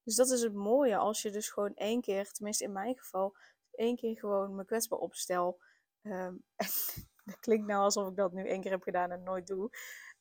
dus 0.03 0.17
dat 0.17 0.31
is 0.31 0.43
het 0.43 0.55
mooie 0.55 0.97
als 0.97 1.23
je 1.23 1.31
dus 1.31 1.49
gewoon 1.49 1.75
één 1.75 2.00
keer, 2.00 2.31
tenminste 2.31 2.64
in 2.64 2.73
mijn 2.73 2.99
geval, 2.99 3.37
één 3.71 3.97
keer 3.97 4.19
gewoon 4.19 4.55
me 4.55 4.64
kwetsbaar 4.64 4.99
opstel. 4.99 5.61
Um, 6.03 6.45
dat 7.25 7.38
klinkt 7.41 7.67
nou 7.67 7.83
alsof 7.83 8.09
ik 8.09 8.17
dat 8.17 8.33
nu 8.33 8.49
één 8.49 8.61
keer 8.61 8.71
heb 8.71 8.83
gedaan 8.83 9.11
en 9.11 9.23
nooit 9.23 9.47
doe. 9.47 9.71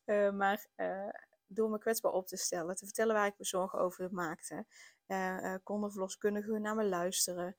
Uh, 0.05 0.31
maar 0.31 0.67
uh, 0.75 1.09
door 1.47 1.69
me 1.69 1.77
kwetsbaar 1.77 2.11
op 2.11 2.27
te 2.27 2.37
stellen, 2.37 2.75
te 2.75 2.85
vertellen 2.85 3.15
waar 3.15 3.27
ik 3.27 3.37
me 3.37 3.45
zorgen 3.45 3.79
over 3.79 4.13
maakte, 4.13 4.65
uh, 5.07 5.55
verloskundigen 5.65 6.61
naar 6.61 6.75
me 6.75 6.85
luisteren. 6.85 7.55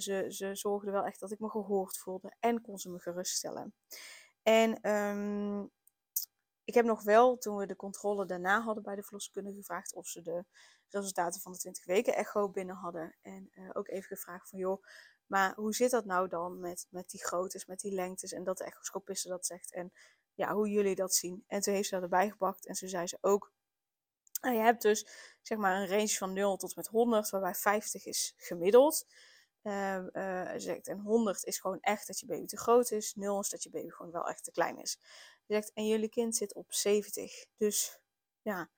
Ze, 0.00 0.26
ze 0.28 0.54
zorgden 0.54 0.92
wel 0.92 1.04
echt 1.04 1.20
dat 1.20 1.30
ik 1.30 1.38
me 1.38 1.50
gehoord 1.50 1.98
voelde 1.98 2.34
en 2.40 2.60
kon 2.60 2.78
ze 2.78 2.90
me 2.90 2.98
geruststellen. 2.98 3.74
En 4.42 4.90
um, 4.90 5.70
ik 6.64 6.74
heb 6.74 6.84
nog 6.84 7.02
wel, 7.02 7.38
toen 7.38 7.56
we 7.56 7.66
de 7.66 7.76
controle 7.76 8.26
daarna 8.26 8.60
hadden 8.60 8.82
bij 8.82 8.94
de 8.94 9.02
verloskundige, 9.02 9.56
gevraagd 9.56 9.94
of 9.94 10.06
ze 10.06 10.22
de 10.22 10.44
resultaten 10.88 11.40
van 11.40 11.52
de 11.52 11.58
20 11.58 11.84
weken 11.84 12.14
echo 12.14 12.48
binnen 12.48 12.76
hadden. 12.76 13.16
En 13.22 13.50
uh, 13.54 13.70
ook 13.72 13.88
even 13.88 14.16
gevraagd 14.16 14.48
van, 14.48 14.58
joh, 14.58 14.84
maar 15.26 15.54
hoe 15.54 15.74
zit 15.74 15.90
dat 15.90 16.04
nou 16.04 16.28
dan 16.28 16.60
met, 16.60 16.86
met 16.90 17.10
die 17.10 17.24
groottes, 17.24 17.66
met 17.66 17.80
die 17.80 17.92
lengtes 17.92 18.32
en 18.32 18.44
dat 18.44 18.58
de 18.58 18.64
echoscopiste 18.64 19.28
dat 19.28 19.46
zegt 19.46 19.72
en 19.72 19.92
ja, 20.34 20.54
hoe 20.54 20.68
jullie 20.68 20.94
dat 20.94 21.14
zien. 21.14 21.44
En 21.46 21.60
toen 21.60 21.74
heeft 21.74 21.88
ze 21.88 21.94
dat 21.94 22.02
erbij 22.02 22.30
gepakt 22.30 22.66
en 22.66 22.74
toen 22.74 22.88
zei 22.88 23.06
ze 23.06 23.18
ook, 23.20 23.52
nou, 24.40 24.54
je 24.54 24.62
hebt 24.62 24.82
dus 24.82 25.06
zeg 25.42 25.58
maar 25.58 25.80
een 25.80 25.88
range 25.88 26.08
van 26.08 26.32
0 26.32 26.56
tot 26.56 26.76
met 26.76 26.86
100, 26.86 27.30
waarbij 27.30 27.54
50 27.54 28.06
is 28.06 28.34
gemiddeld. 28.36 29.06
Uh, 29.62 30.52
zegt, 30.56 30.88
en 30.88 30.98
100 30.98 31.44
is 31.44 31.58
gewoon 31.58 31.80
echt 31.80 32.06
dat 32.06 32.20
je 32.20 32.26
baby 32.26 32.46
te 32.46 32.56
groot 32.56 32.90
is. 32.90 33.14
0 33.14 33.40
is 33.40 33.48
dat 33.48 33.62
je 33.62 33.70
baby 33.70 33.90
gewoon 33.90 34.12
wel 34.12 34.28
echt 34.28 34.44
te 34.44 34.50
klein 34.50 34.78
is. 34.78 34.98
Zegt, 35.46 35.72
en 35.72 35.86
jullie 35.86 36.08
kind 36.08 36.36
zit 36.36 36.54
op 36.54 36.72
70. 36.72 37.46
Dus 37.56 38.00
ja, 38.42 38.70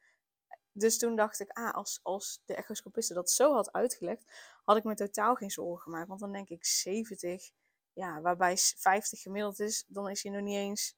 dus 0.73 0.99
toen 0.99 1.17
dacht 1.17 1.41
ik, 1.41 1.51
ah, 1.51 1.75
als, 1.75 2.01
als 2.03 2.43
de 2.45 2.55
echoscopiste 2.55 3.15
dat 3.15 3.31
zo 3.31 3.55
had 3.55 3.73
uitgelegd, 3.73 4.25
had 4.65 4.77
ik 4.77 4.85
me 4.85 4.95
totaal 4.95 5.35
geen 5.35 5.51
zorgen 5.51 5.83
gemaakt. 5.83 6.09
Want 6.09 6.21
dan 6.21 6.33
denk 6.33 6.49
ik 6.49 6.65
70, 6.65 7.51
ja, 7.93 8.21
waarbij 8.21 8.57
50 8.57 9.21
gemiddeld 9.21 9.61
is, 9.61 9.85
dan 9.87 10.09
is 10.09 10.23
hij 10.23 10.33
nog 10.33 10.43
niet 10.43 10.57
eens, 10.57 10.97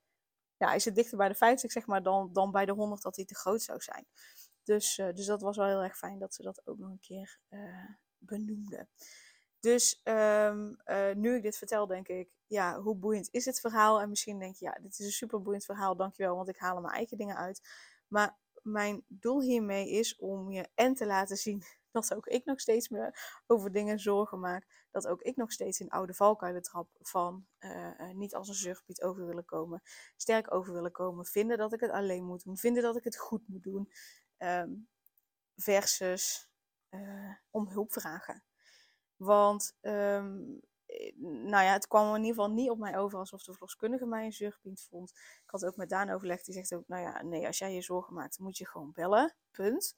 ja, 0.56 0.72
is 0.72 0.84
het 0.84 0.94
dichter 0.94 1.18
bij 1.18 1.28
de 1.28 1.34
50 1.34 1.72
zeg 1.72 1.86
maar 1.86 2.02
dan, 2.02 2.32
dan 2.32 2.50
bij 2.50 2.64
de 2.64 2.72
100 2.72 3.02
dat 3.02 3.16
hij 3.16 3.24
te 3.24 3.34
groot 3.34 3.62
zou 3.62 3.80
zijn. 3.80 4.06
Dus, 4.62 4.98
uh, 4.98 5.12
dus 5.12 5.26
dat 5.26 5.40
was 5.40 5.56
wel 5.56 5.66
heel 5.66 5.82
erg 5.82 5.98
fijn 5.98 6.18
dat 6.18 6.34
ze 6.34 6.42
dat 6.42 6.66
ook 6.66 6.78
nog 6.78 6.90
een 6.90 7.00
keer 7.00 7.38
uh, 7.50 7.90
benoemde. 8.18 8.88
Dus 9.66 10.00
um, 10.04 10.76
uh, 10.86 11.14
nu 11.14 11.36
ik 11.36 11.42
dit 11.42 11.56
vertel, 11.56 11.86
denk 11.86 12.08
ik, 12.08 12.28
ja, 12.46 12.80
hoe 12.80 12.96
boeiend 12.96 13.28
is 13.30 13.44
het 13.44 13.60
verhaal? 13.60 14.00
En 14.00 14.08
misschien 14.08 14.38
denk 14.38 14.56
je, 14.56 14.64
ja, 14.64 14.78
dit 14.82 14.98
is 14.98 15.06
een 15.06 15.12
super 15.12 15.42
boeiend 15.42 15.64
verhaal, 15.64 15.96
dankjewel, 15.96 16.36
want 16.36 16.48
ik 16.48 16.58
haal 16.58 16.76
er 16.76 16.82
mijn 16.82 16.94
eigen 16.94 17.16
dingen 17.16 17.36
uit. 17.36 17.68
Maar 18.08 18.38
mijn 18.62 19.04
doel 19.08 19.40
hiermee 19.40 19.90
is 19.90 20.16
om 20.16 20.50
je 20.50 20.68
en 20.74 20.94
te 20.94 21.06
laten 21.06 21.36
zien 21.36 21.62
dat 21.90 22.14
ook 22.14 22.26
ik 22.26 22.44
nog 22.44 22.60
steeds 22.60 22.88
me 22.88 23.18
over 23.46 23.72
dingen 23.72 23.98
zorgen 23.98 24.40
maak. 24.40 24.86
Dat 24.90 25.06
ook 25.06 25.22
ik 25.22 25.36
nog 25.36 25.52
steeds 25.52 25.80
in 25.80 25.90
oude 25.90 26.14
valkuilen 26.14 26.62
trap 26.62 26.88
van 27.00 27.46
uh, 27.58 28.00
uh, 28.00 28.10
niet 28.10 28.34
als 28.34 28.48
een 28.48 28.54
zuchtpiet 28.54 29.02
over 29.02 29.26
willen 29.26 29.44
komen. 29.44 29.82
Sterk 30.16 30.54
over 30.54 30.72
willen 30.72 30.92
komen. 30.92 31.24
Vinden 31.24 31.58
dat 31.58 31.72
ik 31.72 31.80
het 31.80 31.90
alleen 31.90 32.24
moet 32.24 32.44
doen. 32.44 32.56
Vinden 32.56 32.82
dat 32.82 32.96
ik 32.96 33.04
het 33.04 33.16
goed 33.16 33.48
moet 33.48 33.62
doen. 33.62 33.90
Um, 34.38 34.88
versus 35.56 36.50
uh, 36.90 37.34
om 37.50 37.68
hulp 37.68 37.92
vragen. 37.92 38.44
Want 39.16 39.76
um, 39.80 40.60
nou 41.16 41.64
ja, 41.64 41.72
het 41.72 41.86
kwam 41.86 42.14
in 42.14 42.24
ieder 42.24 42.34
geval 42.34 42.50
niet 42.50 42.70
op 42.70 42.78
mij 42.78 42.98
over 42.98 43.18
alsof 43.18 43.42
de 43.42 43.52
verloskundige 43.52 44.06
mij 44.06 44.24
een 44.24 44.32
zuchtpiet 44.32 44.86
vond. 44.90 45.10
Ik 45.44 45.50
had 45.50 45.64
ook 45.64 45.76
met 45.76 45.88
Daan 45.88 46.10
overlegd. 46.10 46.44
Die 46.44 46.54
zegt 46.54 46.74
ook, 46.74 46.88
nou 46.88 47.02
ja, 47.02 47.22
nee, 47.22 47.46
als 47.46 47.58
jij 47.58 47.74
je 47.74 47.82
zorgen 47.82 48.14
maakt, 48.14 48.38
moet 48.38 48.56
je 48.56 48.66
gewoon 48.66 48.92
bellen. 48.92 49.36
Punt. 49.50 49.96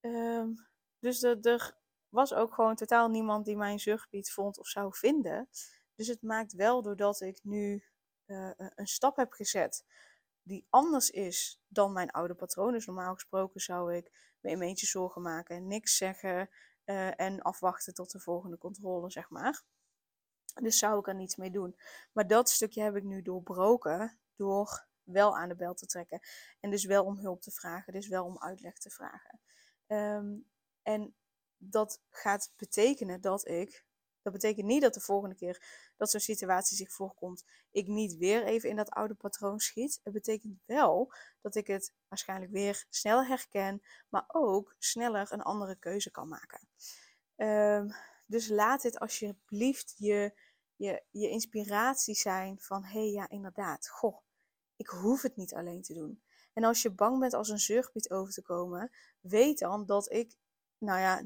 Um, 0.00 0.66
dus 0.98 1.22
er 1.22 1.76
was 2.08 2.34
ook 2.34 2.54
gewoon 2.54 2.74
totaal 2.74 3.08
niemand 3.08 3.44
die 3.44 3.56
mijn 3.56 3.78
zuchtpiet 3.78 4.32
vond 4.32 4.58
of 4.58 4.66
zou 4.66 4.94
vinden. 4.94 5.48
Dus 5.94 6.06
het 6.06 6.22
maakt 6.22 6.52
wel, 6.52 6.82
doordat 6.82 7.20
ik 7.20 7.38
nu 7.42 7.84
uh, 8.26 8.50
een 8.56 8.86
stap 8.86 9.16
heb 9.16 9.32
gezet 9.32 9.84
die 10.46 10.66
anders 10.70 11.10
is 11.10 11.60
dan 11.68 11.92
mijn 11.92 12.10
oude 12.10 12.34
patroon. 12.34 12.72
Dus 12.72 12.86
normaal 12.86 13.14
gesproken 13.14 13.60
zou 13.60 13.94
ik 13.94 14.34
me 14.40 14.50
een 14.50 14.62
eentje 14.62 14.86
zorgen 14.86 15.22
maken 15.22 15.56
en 15.56 15.66
niks 15.66 15.96
zeggen. 15.96 16.50
Uh, 16.86 17.20
en 17.20 17.42
afwachten 17.42 17.94
tot 17.94 18.10
de 18.10 18.20
volgende 18.20 18.58
controle, 18.58 19.10
zeg 19.10 19.30
maar. 19.30 19.62
Dus 20.54 20.78
zou 20.78 20.98
ik 20.98 21.08
er 21.08 21.14
niets 21.14 21.36
mee 21.36 21.50
doen. 21.50 21.78
Maar 22.12 22.26
dat 22.26 22.50
stukje 22.50 22.82
heb 22.82 22.96
ik 22.96 23.04
nu 23.04 23.22
doorbroken 23.22 24.18
door 24.36 24.86
wel 25.02 25.36
aan 25.36 25.48
de 25.48 25.56
bel 25.56 25.74
te 25.74 25.86
trekken. 25.86 26.20
En 26.60 26.70
dus 26.70 26.84
wel 26.84 27.04
om 27.04 27.18
hulp 27.18 27.42
te 27.42 27.50
vragen, 27.50 27.92
dus 27.92 28.08
wel 28.08 28.24
om 28.24 28.38
uitleg 28.38 28.78
te 28.78 28.90
vragen. 28.90 29.40
Um, 29.86 30.48
en 30.82 31.14
dat 31.56 32.02
gaat 32.10 32.52
betekenen 32.56 33.20
dat 33.20 33.48
ik. 33.48 33.84
Dat 34.26 34.34
betekent 34.34 34.66
niet 34.66 34.82
dat 34.82 34.94
de 34.94 35.00
volgende 35.00 35.34
keer 35.34 35.62
dat 35.96 36.10
zo'n 36.10 36.20
situatie 36.20 36.76
zich 36.76 36.92
voorkomt, 36.92 37.44
ik 37.70 37.86
niet 37.86 38.16
weer 38.16 38.44
even 38.44 38.68
in 38.68 38.76
dat 38.76 38.90
oude 38.90 39.14
patroon 39.14 39.58
schiet. 39.60 40.00
Het 40.02 40.12
betekent 40.12 40.58
wel 40.64 41.12
dat 41.40 41.54
ik 41.54 41.66
het 41.66 41.92
waarschijnlijk 42.08 42.52
weer 42.52 42.84
sneller 42.88 43.26
herken, 43.26 43.82
maar 44.08 44.24
ook 44.26 44.74
sneller 44.78 45.32
een 45.32 45.42
andere 45.42 45.76
keuze 45.76 46.10
kan 46.10 46.28
maken. 46.28 46.68
Um, 47.36 47.94
dus 48.26 48.48
laat 48.48 48.82
dit 48.82 48.98
alsjeblieft 48.98 49.94
je 49.96 50.32
je, 50.76 51.02
je 51.10 51.28
inspiratie 51.28 52.14
zijn 52.14 52.60
van 52.60 52.84
hé 52.84 53.00
hey, 53.00 53.10
ja 53.10 53.28
inderdaad, 53.28 53.88
goh, 53.88 54.18
ik 54.76 54.86
hoef 54.86 55.22
het 55.22 55.36
niet 55.36 55.54
alleen 55.54 55.82
te 55.82 55.94
doen. 55.94 56.22
En 56.52 56.64
als 56.64 56.82
je 56.82 56.90
bang 56.90 57.18
bent 57.18 57.34
als 57.34 57.48
een 57.48 57.58
zeurgebied 57.58 58.10
over 58.10 58.32
te 58.32 58.42
komen, 58.42 58.90
weet 59.20 59.58
dan 59.58 59.86
dat 59.86 60.12
ik, 60.12 60.36
nou 60.78 61.00
ja, 61.00 61.22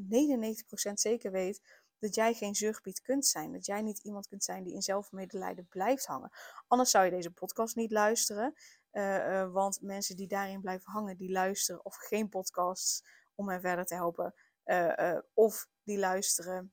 99% 0.90 0.92
zeker 0.92 1.30
weet 1.30 1.79
dat 2.00 2.14
jij 2.14 2.34
geen 2.34 2.54
zeurgebied 2.54 3.00
kunt 3.00 3.26
zijn. 3.26 3.52
Dat 3.52 3.66
jij 3.66 3.82
niet 3.82 3.98
iemand 3.98 4.28
kunt 4.28 4.44
zijn 4.44 4.62
die 4.62 4.74
in 4.74 4.82
zelfmedelijden 4.82 5.66
blijft 5.68 6.06
hangen. 6.06 6.30
Anders 6.66 6.90
zou 6.90 7.04
je 7.04 7.10
deze 7.10 7.30
podcast 7.30 7.76
niet 7.76 7.90
luisteren. 7.90 8.54
Uh, 8.92 9.16
uh, 9.16 9.52
want 9.52 9.80
mensen 9.82 10.16
die 10.16 10.26
daarin 10.26 10.60
blijven 10.60 10.92
hangen, 10.92 11.16
die 11.16 11.30
luisteren 11.30 11.84
of 11.84 11.96
geen 11.96 12.28
podcasts 12.28 13.04
om 13.34 13.48
hen 13.48 13.60
verder 13.60 13.84
te 13.84 13.94
helpen. 13.94 14.34
Uh, 14.64 15.18
of 15.34 15.68
die 15.82 15.98
luisteren 15.98 16.72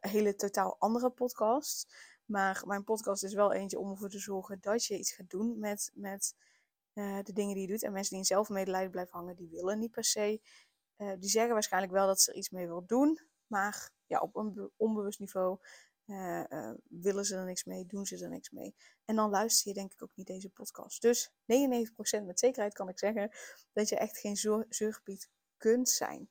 hele 0.00 0.34
totaal 0.34 0.76
andere 0.78 1.10
podcasts. 1.10 1.86
Maar 2.24 2.62
mijn 2.66 2.84
podcast 2.84 3.24
is 3.24 3.34
wel 3.34 3.52
eentje 3.52 3.78
om 3.78 3.90
ervoor 3.90 4.08
te 4.08 4.18
zorgen 4.18 4.60
dat 4.60 4.84
je 4.84 4.98
iets 4.98 5.12
gaat 5.12 5.30
doen 5.30 5.58
met, 5.58 5.90
met 5.94 6.34
de 6.94 7.32
dingen 7.32 7.54
die 7.54 7.62
je 7.62 7.72
doet. 7.72 7.82
En 7.82 7.92
mensen 7.92 8.10
die 8.10 8.18
in 8.18 8.24
zelfmedelijden 8.24 8.90
blijven 8.90 9.18
hangen, 9.18 9.36
die 9.36 9.48
willen 9.48 9.78
niet 9.78 9.90
per 9.90 10.04
se. 10.04 10.40
Die 10.96 11.30
zeggen 11.30 11.52
waarschijnlijk 11.52 11.92
wel 11.92 12.06
dat 12.06 12.20
ze 12.20 12.30
er 12.30 12.36
iets 12.36 12.50
mee 12.50 12.66
wil 12.66 12.86
doen. 12.86 13.18
Maar 13.46 13.90
ja, 14.12 14.20
op 14.20 14.36
een 14.36 14.70
onbewust 14.76 15.18
niveau 15.18 15.58
willen 16.88 17.24
ze 17.24 17.36
er 17.36 17.44
niks 17.44 17.64
mee, 17.64 17.86
doen 17.86 18.06
ze 18.06 18.24
er 18.24 18.28
niks 18.28 18.50
mee. 18.50 18.74
En 19.04 19.16
dan 19.16 19.30
luister 19.30 19.68
je 19.68 19.74
denk 19.74 19.92
ik 19.92 20.02
ook 20.02 20.14
niet 20.14 20.26
deze 20.26 20.50
podcast. 20.50 21.02
Dus 21.02 21.30
99% 21.30 21.34
met 22.24 22.38
zekerheid 22.38 22.74
kan 22.74 22.88
ik 22.88 22.98
zeggen 22.98 23.30
dat 23.72 23.88
je 23.88 23.96
echt 23.96 24.18
geen 24.18 24.36
zorggebied 24.68 25.30
kunt 25.56 25.88
zijn. 25.88 26.30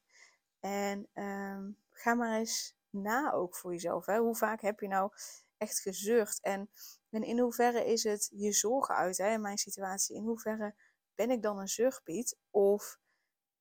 En 0.60 1.08
um, 1.14 1.78
ga 1.90 2.14
maar 2.14 2.40
eens 2.40 2.76
na 2.90 3.32
ook 3.32 3.56
voor 3.56 3.72
jezelf. 3.72 4.06
Hè? 4.06 4.18
Hoe 4.18 4.36
vaak 4.36 4.62
heb 4.62 4.80
je 4.80 4.88
nou 4.88 5.12
echt 5.58 5.80
gezeurd? 5.80 6.40
En, 6.42 6.70
in 7.10 7.40
hoeverre 7.40 7.86
is 7.86 8.04
het 8.04 8.30
je 8.34 8.52
zorgen 8.52 8.96
uit 8.96 9.18
hè, 9.18 9.32
in 9.32 9.42
mijn 9.42 9.58
situatie? 9.58 10.16
In 10.16 10.24
hoeverre 10.24 10.76
ben 11.16 11.32
ik 11.32 11.42
dan 11.42 11.60
een 11.60 11.68
zeurpiet? 11.68 12.38
Of 12.50 13.00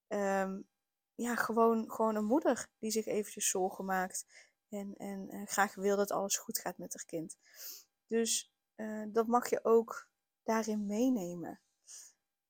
um, 0.08 0.68
ja, 1.20 1.36
gewoon, 1.36 1.90
gewoon 1.90 2.14
een 2.14 2.24
moeder 2.24 2.68
die 2.78 2.90
zich 2.90 3.06
eventjes 3.06 3.50
zorgen 3.50 3.84
maakt. 3.84 4.26
En, 4.68 4.94
en 4.96 5.46
graag 5.46 5.74
wil 5.74 5.96
dat 5.96 6.10
alles 6.10 6.36
goed 6.36 6.58
gaat 6.58 6.78
met 6.78 6.94
haar 6.94 7.04
kind. 7.04 7.36
Dus 8.06 8.52
uh, 8.76 9.06
dat 9.08 9.26
mag 9.26 9.50
je 9.50 9.64
ook 9.64 10.08
daarin 10.42 10.86
meenemen. 10.86 11.60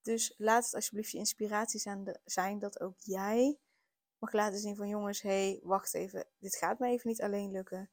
Dus 0.02 0.34
laat 0.36 0.64
het 0.64 0.74
alsjeblieft 0.74 1.10
je 1.10 1.18
inspiratie 1.18 1.80
zijn 2.24 2.58
dat 2.58 2.80
ook 2.80 2.98
jij 2.98 3.58
mag 4.18 4.32
laten 4.32 4.58
zien 4.58 4.76
van 4.76 4.88
jongens, 4.88 5.22
hé, 5.22 5.28
hey, 5.50 5.60
wacht 5.62 5.94
even, 5.94 6.26
dit 6.38 6.56
gaat 6.56 6.78
me 6.78 6.88
even 6.88 7.08
niet 7.08 7.22
alleen 7.22 7.50
lukken. 7.50 7.90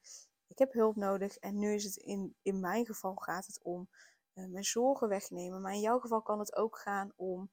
Ik 0.48 0.58
heb 0.58 0.74
hulp 0.74 0.96
nodig 0.96 1.38
en 1.38 1.60
nu 1.60 1.74
is 1.74 1.84
het 1.84 1.96
in, 1.96 2.36
in 2.42 2.60
mijn 2.60 2.86
geval 2.86 3.16
gaat 3.16 3.46
het 3.46 3.62
om 3.64 3.90
uh, 4.34 4.46
mijn 4.46 4.64
zorgen 4.64 5.08
wegnemen. 5.08 5.62
Maar 5.62 5.74
in 5.74 5.80
jouw 5.80 6.00
geval 6.00 6.22
kan 6.22 6.40
het 6.40 6.56
ook 6.56 6.78
gaan 6.78 7.12
om 7.16 7.52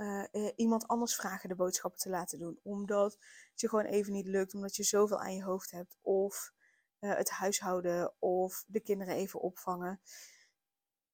uh, 0.00 0.24
uh, 0.32 0.50
iemand 0.56 0.86
anders 0.86 1.14
vragen 1.14 1.48
de 1.48 1.54
boodschappen 1.54 2.00
te 2.00 2.08
laten 2.08 2.38
doen. 2.38 2.58
Omdat 2.62 3.12
het 3.50 3.60
je 3.60 3.68
gewoon 3.68 3.84
even 3.84 4.12
niet 4.12 4.26
lukt, 4.26 4.54
omdat 4.54 4.76
je 4.76 4.82
zoveel 4.82 5.20
aan 5.20 5.34
je 5.34 5.42
hoofd 5.42 5.70
hebt. 5.70 5.96
Of 6.00 6.52
het 6.98 7.30
huishouden 7.30 8.14
of 8.18 8.64
de 8.66 8.80
kinderen 8.80 9.14
even 9.14 9.40
opvangen. 9.40 10.00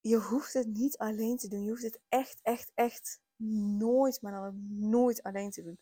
Je 0.01 0.17
hoeft 0.17 0.53
het 0.53 0.67
niet 0.67 0.99
alleen 0.99 1.37
te 1.37 1.49
doen. 1.49 1.63
Je 1.63 1.71
hoeft 1.71 1.83
het 1.83 2.01
echt, 2.09 2.41
echt, 2.43 2.73
echt 2.75 3.21
nooit, 3.79 4.23
maar 4.23 4.33
dan 4.33 4.67
nooit 4.89 5.23
alleen 5.23 5.51
te 5.51 5.63
doen 5.63 5.79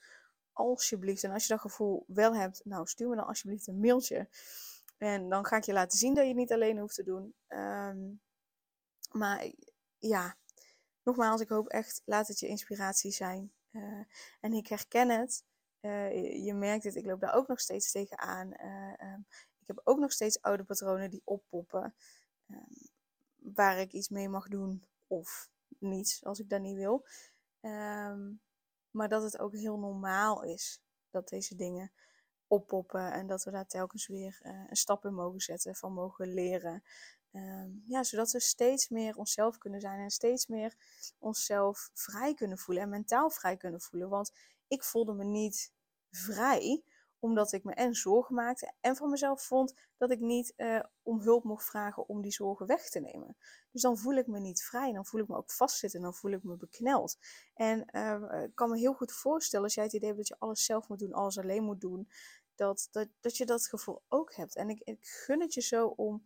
alsjeblieft, 0.54 1.25
en 1.25 1.30
als 1.30 1.42
je 1.42 1.49
dat 1.49 1.61
gevoel 1.61 2.04
wel 2.06 2.34
hebt, 2.34 2.64
nou 2.64 2.87
stuur 2.87 3.08
me 3.08 3.16
dan 3.16 3.26
alsjeblieft 3.26 3.66
een 3.66 3.80
mailtje. 3.80 4.28
En 4.99 5.28
dan 5.28 5.44
ga 5.44 5.56
ik 5.56 5.64
je 5.64 5.73
laten 5.73 5.99
zien 5.99 6.14
dat 6.14 6.23
je 6.23 6.28
het 6.28 6.38
niet 6.38 6.52
alleen 6.52 6.78
hoeft 6.78 6.94
te 6.94 7.02
doen. 7.02 7.34
Um, 7.49 8.20
maar 9.11 9.52
ja, 9.99 10.37
nogmaals, 11.04 11.40
ik 11.40 11.49
hoop 11.49 11.68
echt, 11.68 12.02
laat 12.04 12.28
het 12.28 12.38
je 12.38 12.46
inspiratie 12.46 13.11
zijn. 13.11 13.52
Uh, 13.70 14.04
en 14.40 14.52
ik 14.52 14.66
herken 14.66 15.08
het. 15.08 15.44
Uh, 15.80 16.44
je 16.44 16.54
merkt 16.54 16.84
het, 16.84 16.96
ik 16.96 17.04
loop 17.04 17.20
daar 17.20 17.34
ook 17.34 17.49
nog 17.49 17.61
steeds 17.61 17.90
tegenaan. 17.90 18.54
Uh, 18.64 19.14
ik 19.61 19.66
heb 19.66 19.80
ook 19.84 19.99
nog 19.99 20.12
steeds 20.12 20.42
oude 20.42 20.64
patronen 20.64 21.11
die 21.11 21.23
oppoppen. 21.25 21.94
Ehm, 22.46 22.87
waar 23.37 23.78
ik 23.78 23.92
iets 23.92 24.08
mee 24.08 24.28
mag 24.28 24.49
doen 24.49 24.84
of 25.06 25.50
niets 25.78 26.25
als 26.25 26.38
ik 26.38 26.49
dat 26.49 26.61
niet 26.61 26.76
wil. 26.76 27.06
Ehm, 27.61 28.32
maar 28.90 29.08
dat 29.08 29.23
het 29.23 29.38
ook 29.38 29.52
heel 29.52 29.78
normaal 29.78 30.42
is 30.42 30.80
dat 31.11 31.28
deze 31.28 31.54
dingen 31.54 31.92
oppoppen 32.46 33.12
en 33.12 33.26
dat 33.26 33.44
we 33.44 33.50
daar 33.50 33.66
telkens 33.66 34.06
weer 34.06 34.38
een 34.42 34.76
stap 34.76 35.04
in 35.04 35.14
mogen 35.14 35.40
zetten, 35.40 35.75
van 35.75 35.92
mogen 35.92 36.34
leren. 36.34 36.82
Ehm, 37.34 37.70
ja, 37.86 38.02
zodat 38.02 38.30
we 38.30 38.40
steeds 38.40 38.88
meer 38.88 39.16
onszelf 39.16 39.58
kunnen 39.58 39.80
zijn 39.80 40.00
en 40.00 40.10
steeds 40.10 40.46
meer 40.46 40.74
onszelf 41.18 41.90
vrij 41.92 42.34
kunnen 42.34 42.58
voelen 42.58 42.82
en 42.82 42.88
mentaal 42.88 43.30
vrij 43.30 43.56
kunnen 43.56 43.80
voelen. 43.80 44.08
Want 44.08 44.32
ik 44.68 44.84
voelde 44.84 45.12
me 45.12 45.24
niet 45.24 45.72
vrij 46.10 46.84
omdat 47.18 47.52
ik 47.52 47.64
me 47.64 47.72
en 47.72 47.94
zorgen 47.94 48.34
maakte 48.34 48.72
en 48.80 48.96
van 48.96 49.10
mezelf 49.10 49.42
vond 49.42 49.74
dat 49.96 50.10
ik 50.10 50.20
niet 50.20 50.52
uh, 50.56 50.80
om 51.02 51.20
hulp 51.20 51.44
mocht 51.44 51.64
vragen 51.64 52.08
om 52.08 52.22
die 52.22 52.32
zorgen 52.32 52.66
weg 52.66 52.88
te 52.88 53.00
nemen. 53.00 53.36
Dus 53.70 53.82
dan 53.82 53.98
voel 53.98 54.14
ik 54.14 54.26
me 54.26 54.40
niet 54.40 54.62
vrij, 54.62 54.92
dan 54.92 55.06
voel 55.06 55.20
ik 55.20 55.28
me 55.28 55.36
ook 55.36 55.50
vastzitten, 55.50 56.00
dan 56.00 56.14
voel 56.14 56.30
ik 56.30 56.42
me 56.42 56.56
bekneld. 56.56 57.18
En 57.54 57.88
uh, 57.92 58.42
ik 58.42 58.54
kan 58.54 58.70
me 58.70 58.78
heel 58.78 58.94
goed 58.94 59.12
voorstellen, 59.12 59.64
als 59.64 59.74
jij 59.74 59.84
het 59.84 59.92
idee 59.92 60.06
hebt 60.06 60.18
dat 60.18 60.28
je 60.28 60.38
alles 60.38 60.64
zelf 60.64 60.88
moet 60.88 60.98
doen, 60.98 61.12
alles 61.12 61.38
alleen 61.38 61.64
moet 61.64 61.80
doen, 61.80 62.08
dat, 62.54 62.88
dat, 62.90 63.08
dat 63.20 63.36
je 63.36 63.46
dat 63.46 63.66
gevoel 63.66 64.02
ook 64.08 64.34
hebt. 64.34 64.56
En 64.56 64.70
ik, 64.70 64.80
ik 64.80 65.06
gun 65.06 65.40
het 65.40 65.54
je 65.54 65.60
zo 65.60 65.86
om 65.86 66.24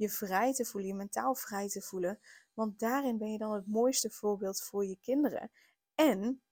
je 0.00 0.10
vrij 0.10 0.52
te 0.52 0.64
voelen, 0.64 0.90
je 0.90 0.96
mentaal 0.96 1.34
vrij 1.34 1.68
te 1.68 1.82
voelen. 1.82 2.20
Want 2.54 2.78
daarin 2.78 3.18
ben 3.18 3.32
je 3.32 3.38
dan 3.38 3.52
het 3.52 3.66
mooiste 3.66 4.10
voorbeeld 4.10 4.62
voor 4.62 4.86
je 4.86 4.98
kinderen. 5.00 5.50
En 5.94 6.42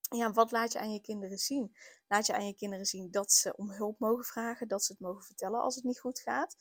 ja, 0.00 0.32
wat 0.32 0.50
laat 0.50 0.72
je 0.72 0.78
aan 0.78 0.92
je 0.92 1.00
kinderen 1.00 1.38
zien? 1.38 1.76
Laat 2.08 2.26
je 2.26 2.34
aan 2.34 2.46
je 2.46 2.54
kinderen 2.54 2.86
zien 2.86 3.10
dat 3.10 3.32
ze 3.32 3.56
om 3.56 3.70
hulp 3.70 3.98
mogen 3.98 4.24
vragen, 4.24 4.68
dat 4.68 4.84
ze 4.84 4.92
het 4.92 5.00
mogen 5.00 5.24
vertellen 5.24 5.60
als 5.60 5.74
het 5.74 5.84
niet 5.84 6.00
goed 6.00 6.20
gaat? 6.20 6.56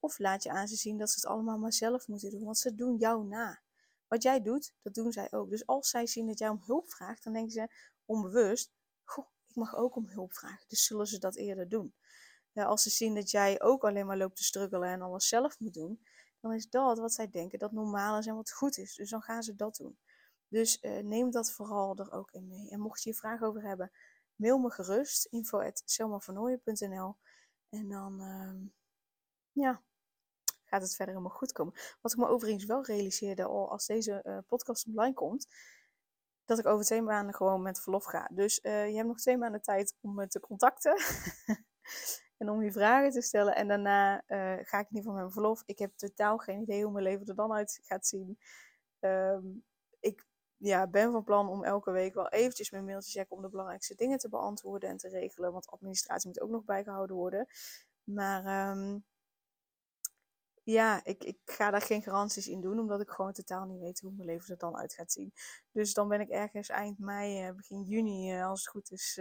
Of 0.00 0.18
laat 0.18 0.42
je 0.42 0.50
aan 0.50 0.68
ze 0.68 0.76
zien 0.76 0.98
dat 0.98 1.10
ze 1.10 1.14
het 1.14 1.26
allemaal 1.26 1.58
maar 1.58 1.72
zelf 1.72 2.08
moeten 2.08 2.30
doen, 2.30 2.44
want 2.44 2.58
ze 2.58 2.74
doen 2.74 2.96
jou 2.96 3.26
na. 3.26 3.62
Wat 4.08 4.22
jij 4.22 4.42
doet, 4.42 4.74
dat 4.82 4.94
doen 4.94 5.12
zij 5.12 5.32
ook. 5.32 5.50
Dus 5.50 5.66
als 5.66 5.88
zij 5.88 6.06
zien 6.06 6.26
dat 6.26 6.38
jij 6.38 6.48
om 6.48 6.62
hulp 6.64 6.90
vraagt, 6.90 7.24
dan 7.24 7.32
denken 7.32 7.52
ze 7.52 7.68
onbewust: 8.04 8.72
Goh, 9.04 9.26
ik 9.48 9.54
mag 9.54 9.74
ook 9.76 9.96
om 9.96 10.08
hulp 10.08 10.32
vragen. 10.32 10.64
Dus 10.68 10.84
zullen 10.84 11.06
ze 11.06 11.18
dat 11.18 11.36
eerder 11.36 11.68
doen. 11.68 11.94
Ja, 12.52 12.64
als 12.64 12.82
ze 12.82 12.90
zien 12.90 13.14
dat 13.14 13.30
jij 13.30 13.62
ook 13.62 13.84
alleen 13.84 14.06
maar 14.06 14.16
loopt 14.16 14.36
te 14.36 14.44
struggelen 14.44 14.88
en 14.88 15.02
alles 15.02 15.28
zelf 15.28 15.58
moet 15.58 15.74
doen, 15.74 16.04
dan 16.40 16.52
is 16.52 16.68
dat 16.68 16.98
wat 16.98 17.12
zij 17.12 17.30
denken 17.30 17.58
dat 17.58 17.72
normaal 17.72 18.18
is 18.18 18.26
en 18.26 18.34
wat 18.34 18.52
goed 18.52 18.78
is. 18.78 18.94
Dus 18.94 19.10
dan 19.10 19.22
gaan 19.22 19.42
ze 19.42 19.56
dat 19.56 19.76
doen. 19.76 19.98
Dus 20.48 20.82
uh, 20.82 21.02
neem 21.02 21.30
dat 21.30 21.52
vooral 21.52 21.96
er 21.96 22.12
ook 22.12 22.30
in 22.30 22.48
mee. 22.48 22.70
En 22.70 22.80
mocht 22.80 23.02
je 23.02 23.10
hier 23.10 23.18
vragen 23.18 23.46
over 23.46 23.62
hebben, 23.62 23.90
mail 24.34 24.58
me 24.58 24.70
gerust. 24.70 25.24
info.selmavernooien.nl 25.24 27.16
En 27.68 27.88
dan, 27.88 28.20
uh, 28.20 28.70
ja, 29.52 29.82
gaat 30.64 30.82
het 30.82 30.94
verder 30.94 31.14
helemaal 31.14 31.36
goed 31.36 31.52
komen. 31.52 31.74
Wat 32.00 32.12
ik 32.12 32.18
me 32.18 32.26
overigens 32.26 32.64
wel 32.64 32.84
realiseerde 32.84 33.44
al 33.44 33.70
als 33.70 33.86
deze 33.86 34.22
uh, 34.24 34.38
podcast 34.46 34.86
online 34.86 35.14
komt, 35.14 35.46
dat 36.44 36.58
ik 36.58 36.66
over 36.66 36.84
twee 36.84 37.02
maanden 37.02 37.34
gewoon 37.34 37.62
met 37.62 37.80
verlof 37.80 38.04
ga. 38.04 38.30
Dus 38.32 38.58
uh, 38.62 38.88
je 38.88 38.94
hebt 38.94 39.08
nog 39.08 39.20
twee 39.20 39.36
maanden 39.36 39.62
tijd 39.62 39.96
om 40.00 40.14
me 40.14 40.26
te 40.26 40.40
contacten. 40.40 40.94
en 42.40 42.50
om 42.50 42.62
je 42.62 42.72
vragen 42.72 43.10
te 43.10 43.20
stellen. 43.20 43.54
En 43.54 43.68
daarna 43.68 44.22
ga 44.62 44.78
ik 44.78 44.90
niet 44.90 45.04
van 45.04 45.14
mijn 45.14 45.30
verlof. 45.30 45.62
Ik 45.66 45.78
heb 45.78 45.92
totaal 45.96 46.38
geen 46.38 46.60
idee 46.60 46.82
hoe 46.82 46.92
mijn 46.92 47.04
leven 47.04 47.26
er 47.26 47.34
dan 47.34 47.52
uit 47.52 47.80
gaat 47.82 48.06
zien. 48.06 48.38
Um, 49.00 49.64
ik 50.00 50.26
ja, 50.56 50.86
ben 50.86 51.12
van 51.12 51.24
plan 51.24 51.48
om 51.48 51.64
elke 51.64 51.90
week 51.90 52.14
wel 52.14 52.28
eventjes 52.28 52.70
mijn 52.70 52.84
mail 52.84 53.00
te 53.00 53.10
checken 53.10 53.36
om 53.36 53.42
de 53.42 53.48
belangrijkste 53.48 53.94
dingen 53.94 54.18
te 54.18 54.28
beantwoorden 54.28 54.88
en 54.88 54.96
te 54.96 55.08
regelen. 55.08 55.52
Want 55.52 55.70
administratie 55.70 56.28
moet 56.28 56.40
ook 56.40 56.50
nog 56.50 56.64
bijgehouden 56.64 57.16
worden. 57.16 57.46
Maar 58.04 58.70
um, 58.70 59.04
ja, 60.62 61.04
ik, 61.04 61.24
ik 61.24 61.38
ga 61.44 61.70
daar 61.70 61.82
geen 61.82 62.02
garanties 62.02 62.48
in 62.48 62.60
doen, 62.60 62.78
omdat 62.78 63.00
ik 63.00 63.10
gewoon 63.10 63.32
totaal 63.32 63.66
niet 63.66 63.80
weet 63.80 64.00
hoe 64.00 64.12
mijn 64.12 64.28
leven 64.28 64.50
er 64.50 64.58
dan 64.58 64.76
uit 64.76 64.94
gaat 64.94 65.12
zien. 65.12 65.32
Dus 65.72 65.94
dan 65.94 66.08
ben 66.08 66.20
ik 66.20 66.28
ergens 66.28 66.68
eind 66.68 66.98
mei, 66.98 67.46
eh, 67.46 67.54
begin 67.54 67.82
juni, 67.82 68.32
eh, 68.32 68.46
als 68.46 68.60
het 68.60 68.68
goed 68.68 68.90
is, 68.90 69.20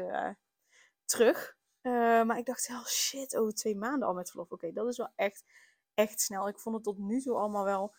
terug. 1.06 1.58
Uh, 1.82 2.24
maar 2.24 2.38
ik 2.38 2.46
dacht, 2.46 2.68
heel 2.68 2.86
shit, 2.86 3.38
over 3.38 3.54
twee 3.54 3.76
maanden 3.76 4.08
al 4.08 4.14
met 4.14 4.30
verlof. 4.30 4.52
Oké, 4.52 4.72
dat 4.72 4.88
is 4.88 4.98
wel 4.98 5.10
echt, 5.16 5.44
echt 5.94 6.22
snel. 6.22 6.48
Ik 6.48 6.60
vond 6.60 6.76
het 6.76 6.84
tot 6.84 6.98
nu 6.98 7.22
toe 7.22 7.36
allemaal 7.36 7.64
wel 7.64 7.96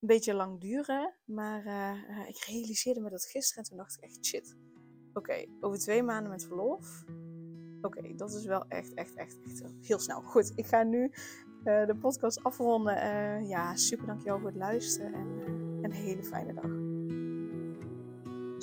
een 0.00 0.08
beetje 0.08 0.34
lang 0.34 0.60
duren. 0.60 1.14
Maar 1.24 1.66
uh, 1.66 2.28
ik 2.28 2.38
realiseerde 2.38 3.00
me 3.00 3.10
dat 3.10 3.24
gisteren 3.24 3.62
en 3.62 3.68
toen 3.68 3.78
dacht 3.78 3.96
ik 3.96 4.02
echt 4.02 4.26
shit. 4.26 4.56
Oké, 5.12 5.46
over 5.60 5.78
twee 5.78 6.02
maanden 6.02 6.30
met 6.30 6.46
verlof. 6.46 7.04
Oké, 7.82 8.14
dat 8.14 8.34
is 8.34 8.44
wel 8.44 8.64
echt, 8.68 8.94
echt, 8.94 9.14
echt, 9.14 9.38
echt 9.42 9.64
heel 9.82 9.98
snel. 9.98 10.20
Goed, 10.20 10.52
ik 10.54 10.66
ga 10.66 10.82
nu 10.82 11.12
de 11.64 11.96
podcast 12.00 12.42
afronden. 12.42 13.46
Ja, 13.46 13.76
super 13.76 14.06
dankjewel 14.06 14.38
voor 14.38 14.48
het 14.48 14.56
luisteren 14.56 15.14
en 15.14 15.84
een 15.84 15.92
hele 15.92 16.24
fijne 16.24 16.54
dag. 16.54 16.95